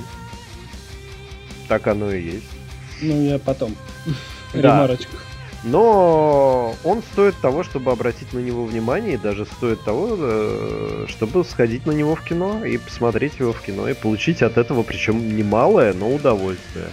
Так 1.68 1.88
оно 1.88 2.12
и 2.12 2.22
есть. 2.22 2.48
Ну, 3.02 3.22
я 3.24 3.40
потом. 3.40 3.76
Да. 4.54 4.60
Ремарочку. 4.60 5.16
Но 5.64 6.76
он 6.84 7.02
стоит 7.14 7.36
того, 7.38 7.64
чтобы 7.64 7.92
обратить 7.92 8.34
на 8.34 8.40
него 8.40 8.66
внимание, 8.66 9.14
и 9.14 9.18
даже 9.18 9.46
стоит 9.46 9.82
того, 9.84 10.10
э, 10.18 11.06
чтобы 11.08 11.46
сходить 11.46 11.86
на 11.86 11.92
него 11.92 12.16
в 12.16 12.24
кино 12.24 12.66
и 12.66 12.78
посмотреть 12.78 13.40
его 13.40 13.54
в 13.54 13.62
кино, 13.62 13.88
и 13.88 13.94
получить 13.94 14.42
от 14.42 14.58
этого, 14.58 14.84
причем 14.84 15.38
немалое, 15.38 15.94
но 15.94 16.14
удовольствие. 16.14 16.88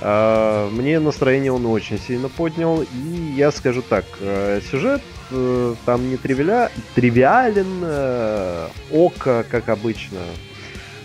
А, 0.00 0.70
мне 0.70 1.00
настроение 1.00 1.52
он 1.52 1.66
очень 1.66 1.98
сильно 1.98 2.30
поднял, 2.30 2.82
и 2.82 3.32
я 3.36 3.50
скажу 3.50 3.82
так, 3.82 4.06
э, 4.20 4.60
сюжет 4.70 5.02
э, 5.30 5.74
там 5.84 6.08
не 6.08 6.16
тривиаля... 6.16 6.70
тривиален, 6.94 7.84
око, 8.90 9.44
как 9.50 9.68
обычно. 9.68 10.18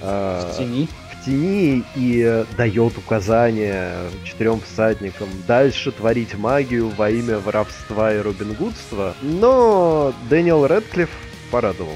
В 0.01 0.57
тени 0.57 0.89
тени 1.25 1.83
и 1.95 2.43
дает 2.57 2.97
указания 2.97 3.93
четырем 4.23 4.59
всадникам 4.59 5.27
дальше 5.47 5.91
творить 5.91 6.35
магию 6.35 6.89
во 6.89 7.09
имя 7.09 7.39
воровства 7.39 8.13
и 8.13 8.19
робингудства. 8.19 9.15
Но 9.21 10.13
Дэниел 10.29 10.65
Редклифф 10.65 11.09
порадовал. 11.51 11.93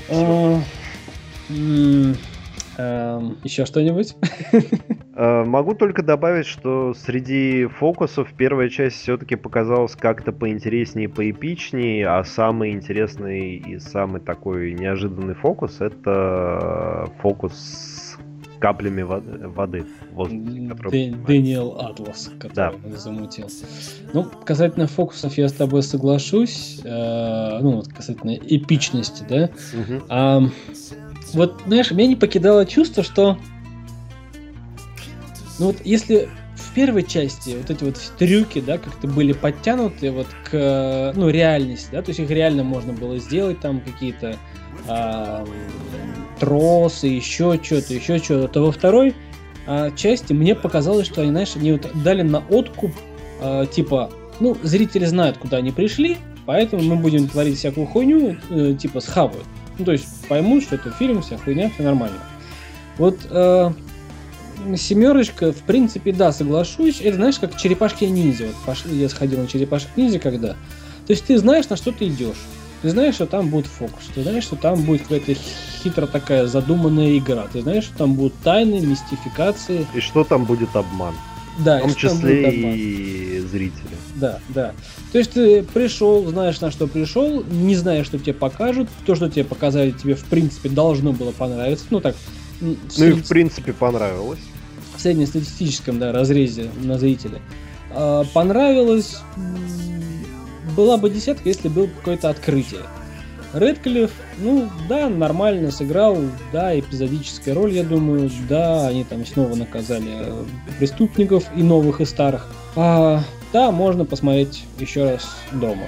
Эм, 2.78 3.38
Еще 3.44 3.66
что-нибудь? 3.66 4.16
Э, 5.20 5.44
могу 5.46 5.74
только 5.74 6.04
добавить, 6.04 6.46
что 6.46 6.94
среди 6.94 7.66
фокусов 7.66 8.32
первая 8.38 8.70
часть 8.70 8.98
все-таки 8.98 9.36
показалась 9.36 9.96
как-то 9.96 10.32
поинтереснее 10.32 11.06
и 11.06 11.12
поэпичнее, 11.12 12.08
а 12.08 12.24
самый 12.24 12.72
интересный 12.72 13.56
и 13.56 13.80
самый 13.80 14.22
такой 14.22 14.74
неожиданный 14.74 15.34
фокус 15.34 15.82
это 15.82 17.10
фокус 17.20 17.97
каплями 18.60 19.02
воды. 19.02 19.86
Дэниел 21.28 21.80
Атлас, 21.80 22.30
который 22.40 22.80
да. 22.84 22.98
замутил. 22.98 23.50
Ну, 24.14 24.26
касательно 24.46 24.88
фокусов 24.88 25.38
я 25.38 25.48
с 25.48 25.54
тобой 25.54 25.84
соглашусь. 25.84 26.80
Э, 26.84 27.60
ну, 27.62 27.78
вот 27.78 27.90
касательно 27.90 28.36
эпичности, 28.36 29.26
да. 29.28 29.50
Угу. 29.74 30.04
А, 30.10 30.42
вот, 31.34 31.62
знаешь, 31.68 31.92
меня 31.92 32.08
не 32.08 32.16
покидало 32.16 32.66
чувство, 32.66 33.04
что 33.04 33.38
ну 35.60 35.68
вот 35.68 35.78
если 35.84 36.30
в 36.56 36.74
первой 36.74 37.04
части 37.04 37.56
вот 37.58 37.70
эти 37.70 37.84
вот 37.84 37.98
трюки, 38.18 38.62
да, 38.62 38.78
как-то 38.78 39.08
были 39.08 39.34
подтянуты 39.34 40.12
вот 40.12 40.28
к, 40.50 41.14
ну, 41.16 41.30
реальности, 41.30 41.90
да, 41.92 42.02
то 42.02 42.10
есть 42.10 42.20
их 42.20 42.30
реально 42.30 42.64
можно 42.64 42.94
было 42.94 43.18
сделать, 43.18 43.60
там 43.60 43.82
какие-то 43.82 44.38
а, 44.88 45.46
тросы, 46.40 47.08
еще 47.08 47.60
что-то, 47.62 47.94
еще 47.94 48.20
что-то, 48.20 48.48
то 48.48 48.66
во 48.66 48.72
второй 48.72 49.16
а, 49.66 49.92
части 49.92 50.34
мне 50.34 50.56
показалось, 50.56 51.08
что 51.08 51.22
они, 51.22 51.32
знаешь, 51.32 51.56
они 51.56 51.74
вот 51.74 51.88
дали 52.04 52.22
на 52.22 52.40
откуп, 52.50 52.92
а, 53.42 53.66
типа, 53.66 54.10
ну, 54.40 54.58
зрители 54.64 55.06
знают, 55.06 55.38
куда 55.38 55.58
они 55.58 55.72
пришли, 55.72 56.18
поэтому 56.46 56.84
мы 56.84 56.96
будем 56.96 57.28
творить 57.28 57.58
всякую 57.58 57.88
хуйню, 57.88 58.38
э, 58.50 58.76
типа, 58.80 59.02
схавают. 59.02 59.46
Ну, 59.78 59.86
то 59.86 59.92
есть 59.92 60.06
поймут, 60.28 60.64
что 60.64 60.76
это 60.76 60.92
фильм, 60.92 61.22
вся 61.22 61.38
хуйня, 61.38 61.70
все 61.70 61.84
нормально. 61.84 62.18
Вот 62.98 63.18
э, 63.30 63.72
семерочка, 64.76 65.52
в 65.52 65.62
принципе, 65.64 66.12
да, 66.12 66.32
соглашусь. 66.32 67.02
Это 67.02 67.18
знаешь, 67.18 67.40
как 67.40 67.58
черепашки 67.58 68.06
ниндзя. 68.06 68.48
Вот 68.48 68.56
пошли, 68.66 68.96
я 68.96 69.10
сходил 69.10 69.40
на 69.40 69.48
черепашки 69.48 69.90
ниндзя 69.96 70.20
когда. 70.20 70.50
То 71.06 71.14
есть 71.14 71.26
ты 71.26 71.38
знаешь, 71.38 71.70
на 71.70 71.78
что 71.78 71.92
ты 71.92 72.08
идешь. 72.08 72.38
Ты 72.82 72.90
знаешь, 72.90 73.16
что 73.16 73.26
там 73.26 73.50
будет 73.50 73.66
фокус, 73.66 74.04
ты 74.14 74.22
знаешь, 74.22 74.44
что 74.44 74.56
там 74.56 74.84
будет 74.84 75.04
какая-то 75.04 75.34
хитро 75.82 76.06
такая 76.06 76.46
задуманная 76.48 77.18
игра, 77.18 77.48
ты 77.52 77.62
знаешь, 77.62 77.86
что 77.86 77.98
там 77.98 78.14
будут 78.14 78.36
тайны, 78.44 78.80
мистификации. 78.82 79.88
И 79.96 80.00
что 80.00 80.24
там 80.24 80.46
будет 80.46 80.76
обман. 80.76 81.16
Да, 81.60 81.80
в 81.80 81.82
том 81.82 81.96
числе 81.96 82.76
и 82.76 83.40
зрители. 83.40 83.98
Да, 84.16 84.40
да. 84.50 84.74
То 85.12 85.18
есть 85.18 85.32
ты 85.32 85.64
пришел, 85.64 86.24
знаешь, 86.28 86.62
на 86.62 86.70
что 86.70 86.88
пришел, 86.88 87.44
не 87.44 87.76
знаешь, 87.76 88.06
что 88.06 88.20
тебе 88.20 88.34
покажут. 88.34 88.90
То, 89.06 89.16
что 89.16 89.30
тебе 89.30 89.44
показали, 89.44 89.92
тебе 89.92 90.14
в 90.16 90.26
принципе 90.26 90.70
должно 90.70 91.14
было 91.14 91.32
понравиться. 91.32 91.86
Ну 91.90 92.00
так. 92.00 92.16
Ну 92.62 92.76
сред... 92.90 93.18
и 93.18 93.22
в 93.22 93.28
принципе 93.28 93.74
понравилось. 93.74 94.40
В 94.96 95.02
среднестатистическом, 95.02 95.98
да, 96.00 96.12
разрезе 96.12 96.70
на 96.84 97.00
зрителя. 97.00 97.42
А, 97.92 98.24
понравилось 98.34 99.18
была 100.78 100.98
бы 100.98 101.10
десятка, 101.10 101.50
если 101.50 101.68
был 101.68 101.88
какое-то 101.88 102.30
открытие. 102.30 102.82
Редклифф, 103.54 104.12
ну 104.38 104.70
да, 104.88 105.10
нормально 105.10 105.72
сыграл, 105.72 106.18
да, 106.54 106.78
эпизодическая 106.80 107.56
роль, 107.56 107.74
я 107.74 107.84
думаю, 107.84 108.30
да, 108.48 108.88
они 108.88 109.04
там 109.04 109.26
снова 109.26 109.56
наказали 109.56 110.12
э, 110.12 110.44
преступников 110.78 111.46
и 111.56 111.64
новых, 111.64 112.02
и 112.02 112.06
старых. 112.06 112.48
А, 112.76 113.24
да, 113.52 113.72
можно 113.72 114.06
посмотреть 114.06 114.66
еще 114.80 115.12
раз 115.12 115.36
дома. 115.52 115.88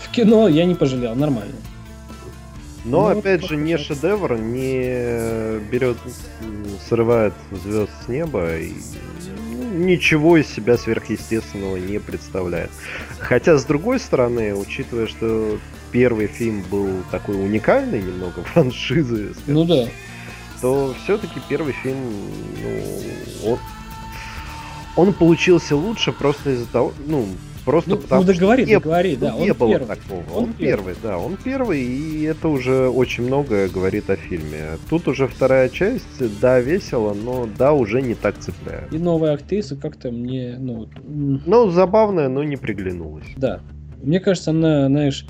В 0.00 0.10
кино 0.10 0.48
я 0.48 0.64
не 0.64 0.74
пожалел, 0.74 1.14
нормально. 1.14 1.56
Но, 2.84 3.10
ну, 3.10 3.18
опять 3.18 3.44
же, 3.44 3.56
не 3.56 3.76
шедевр, 3.76 4.38
не 4.38 5.60
берет, 5.70 5.98
срывает 6.88 7.34
звезд 7.64 7.90
с 8.06 8.08
неба 8.08 8.56
и 8.56 8.72
ничего 9.86 10.36
из 10.36 10.46
себя 10.48 10.76
сверхъестественного 10.76 11.76
не 11.76 11.98
представляет. 11.98 12.70
Хотя, 13.18 13.56
с 13.56 13.64
другой 13.64 14.00
стороны, 14.00 14.54
учитывая, 14.54 15.06
что 15.06 15.58
первый 15.92 16.26
фильм 16.26 16.62
был 16.70 16.88
такой 17.10 17.36
уникальный 17.36 18.02
немного 18.02 18.42
франшизы, 18.44 19.34
ну 19.46 19.64
да, 19.64 19.88
то 20.60 20.94
все-таки 21.04 21.40
первый 21.48 21.72
фильм, 21.72 21.98
ну, 22.62 23.52
он, 23.52 23.58
он 24.96 25.12
получился 25.12 25.76
лучше 25.76 26.12
просто 26.12 26.50
из-за 26.50 26.66
того, 26.66 26.92
ну, 27.06 27.26
Просто 27.64 27.90
ну, 27.90 27.96
потому 27.98 28.22
ну 28.22 28.26
договори, 28.26 28.64
что 28.64 28.74
договори, 28.74 29.18
ну, 29.20 29.26
да, 29.26 29.32
не 29.32 29.50
он 29.50 29.56
было 29.56 29.70
первый. 29.70 29.86
такого. 29.86 30.20
Он, 30.34 30.44
он 30.44 30.52
первый. 30.54 30.94
да, 31.02 31.18
он 31.18 31.36
первый, 31.36 31.82
и 31.82 32.22
это 32.22 32.48
уже 32.48 32.88
очень 32.88 33.24
многое 33.24 33.68
говорит 33.68 34.08
о 34.10 34.16
фильме. 34.16 34.78
Тут 34.88 35.08
уже 35.08 35.28
вторая 35.28 35.68
часть, 35.68 36.40
да, 36.40 36.60
весело, 36.60 37.14
но 37.14 37.48
да, 37.58 37.72
уже 37.72 38.02
не 38.02 38.14
так 38.14 38.38
цепляет. 38.38 38.92
И 38.92 38.98
новая 38.98 39.34
актриса 39.34 39.76
как-то 39.76 40.10
мне, 40.10 40.56
ну... 40.58 40.88
Ну, 41.04 41.70
забавная, 41.70 42.28
но 42.28 42.42
не 42.42 42.56
приглянулась. 42.56 43.26
Да. 43.36 43.60
Мне 44.02 44.20
кажется, 44.20 44.50
она, 44.50 44.86
знаешь, 44.86 45.26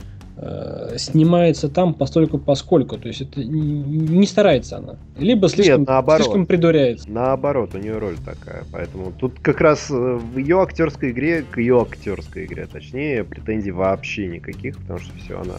снимается 0.97 1.69
там 1.69 1.95
постольку 1.95 2.39
поскольку. 2.39 2.99
То 2.99 3.09
есть 3.09 3.21
это 3.21 3.45
не 3.45 4.27
старается 4.27 4.79
она. 4.79 4.99
Либо 5.19 5.49
слишком, 5.49 5.81
Нет, 5.81 5.89
наоборот. 5.89 6.23
слишком 6.23 6.47
придуряется. 6.47 7.11
Наоборот, 7.11 7.75
у 7.75 7.79
нее 7.79 7.99
роль 7.99 8.17
такая. 8.25 8.65
Поэтому 8.73 9.13
тут 9.13 9.39
как 9.41 9.61
раз 9.61 9.91
э, 9.91 9.95
в 9.95 10.39
ее 10.39 10.63
актерской 10.63 11.11
игре, 11.11 11.43
к 11.43 11.59
ее 11.59 11.83
актерской 11.83 12.47
игре, 12.47 12.67
точнее, 12.67 13.25
претензий 13.25 13.71
вообще 13.71 14.29
никаких, 14.29 14.79
потому 14.79 14.99
что 14.99 15.17
все 15.19 15.41
она 15.41 15.59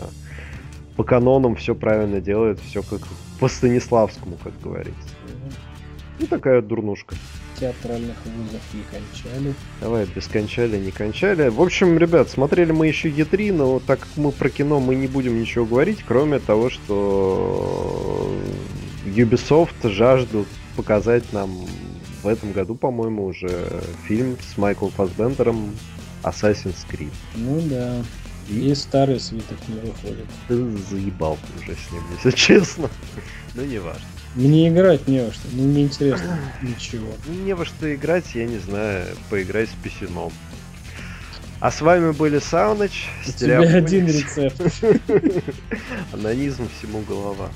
по 0.96 1.04
канонам 1.04 1.56
все 1.56 1.76
правильно 1.76 2.20
делает, 2.20 2.60
все 2.60 2.82
как 2.82 3.02
по 3.40 3.48
Станиславскому, 3.48 4.38
как 4.44 4.54
говорится. 4.64 5.10
Ну, 6.20 6.28
такая 6.28 6.62
дурнушка 6.62 7.16
театральных 7.62 8.18
вузов 8.26 8.62
не 8.74 8.84
кончали. 8.84 9.54
Давай, 9.80 10.06
без 10.06 10.28
кончали, 10.28 10.78
не 10.78 10.92
кончали. 10.92 11.48
В 11.50 11.62
общем, 11.62 11.98
ребят, 11.98 12.30
смотрели 12.30 12.72
мы 12.72 12.88
еще 12.88 13.10
Е3, 13.10 13.54
но 13.54 13.80
так 13.80 14.00
как 14.00 14.10
мы 14.18 14.32
про 14.32 14.50
кино 14.50 14.80
мы 14.80 14.96
не 14.96 15.08
будем 15.08 15.40
ничего 15.40 15.66
говорить, 15.66 16.00
кроме 16.06 16.40
того, 16.40 16.72
что 16.72 18.36
Ubisoft 19.06 19.88
жаждут 19.88 20.48
показать 20.76 21.32
нам 21.34 21.52
в 22.24 22.28
этом 22.28 22.52
году, 22.52 22.76
по-моему, 22.76 23.26
уже 23.26 23.84
фильм 24.08 24.38
с 24.54 24.58
Майклом 24.58 24.92
Фассбендером 24.92 25.72
Assassin's 26.24 26.86
Creed. 26.92 27.14
Ну 27.36 27.62
да. 27.70 28.04
И, 28.50 28.72
и 28.72 28.76
старый 28.76 29.20
свиток 29.20 29.58
не 29.68 29.76
выходит. 29.76 30.26
Ты 30.48 30.56
заебал 30.90 31.38
уже 31.60 31.76
с 31.76 31.92
ним, 31.92 32.04
если 32.16 32.32
честно. 32.32 32.90
Ну, 33.54 33.64
не 33.64 33.80
важно. 33.80 34.11
Мне 34.36 34.70
играть 34.70 35.08
не 35.08 35.26
во 35.26 35.32
что, 35.32 35.48
ну 35.52 35.64
не 35.64 35.84
интересно 35.84 36.40
ничего. 36.62 37.12
Не 37.28 37.54
во 37.54 37.66
что 37.66 37.94
играть, 37.94 38.34
я 38.34 38.46
не 38.46 38.60
знаю, 38.60 39.16
поиграть 39.30 39.70
с 39.70 39.74
писюном. 39.84 40.32
А 41.60 41.70
с 41.70 41.82
вами 41.82 42.12
были 42.12 42.40
Сауныч, 42.40 43.08
У 43.28 43.32
тебя 43.32 43.60
один 43.78 44.08
рецепт. 44.08 44.60
Анонизм 46.14 46.68
всему 46.78 47.02
голова. 47.02 47.50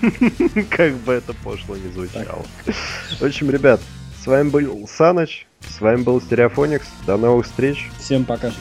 Как 0.70 0.94
бы 0.98 1.12
это 1.12 1.34
пошло 1.34 1.76
не 1.76 1.92
звучало. 1.92 2.44
В 3.18 3.22
общем, 3.22 3.50
ребят, 3.50 3.80
с 4.22 4.26
вами 4.26 4.48
был 4.48 4.88
Саныч, 4.88 5.46
с 5.60 5.80
вами 5.80 6.02
был 6.02 6.20
Стереофоникс. 6.20 6.86
До 7.06 7.16
новых 7.16 7.46
встреч. 7.46 7.88
Всем 7.98 8.24
пока. 8.24 8.52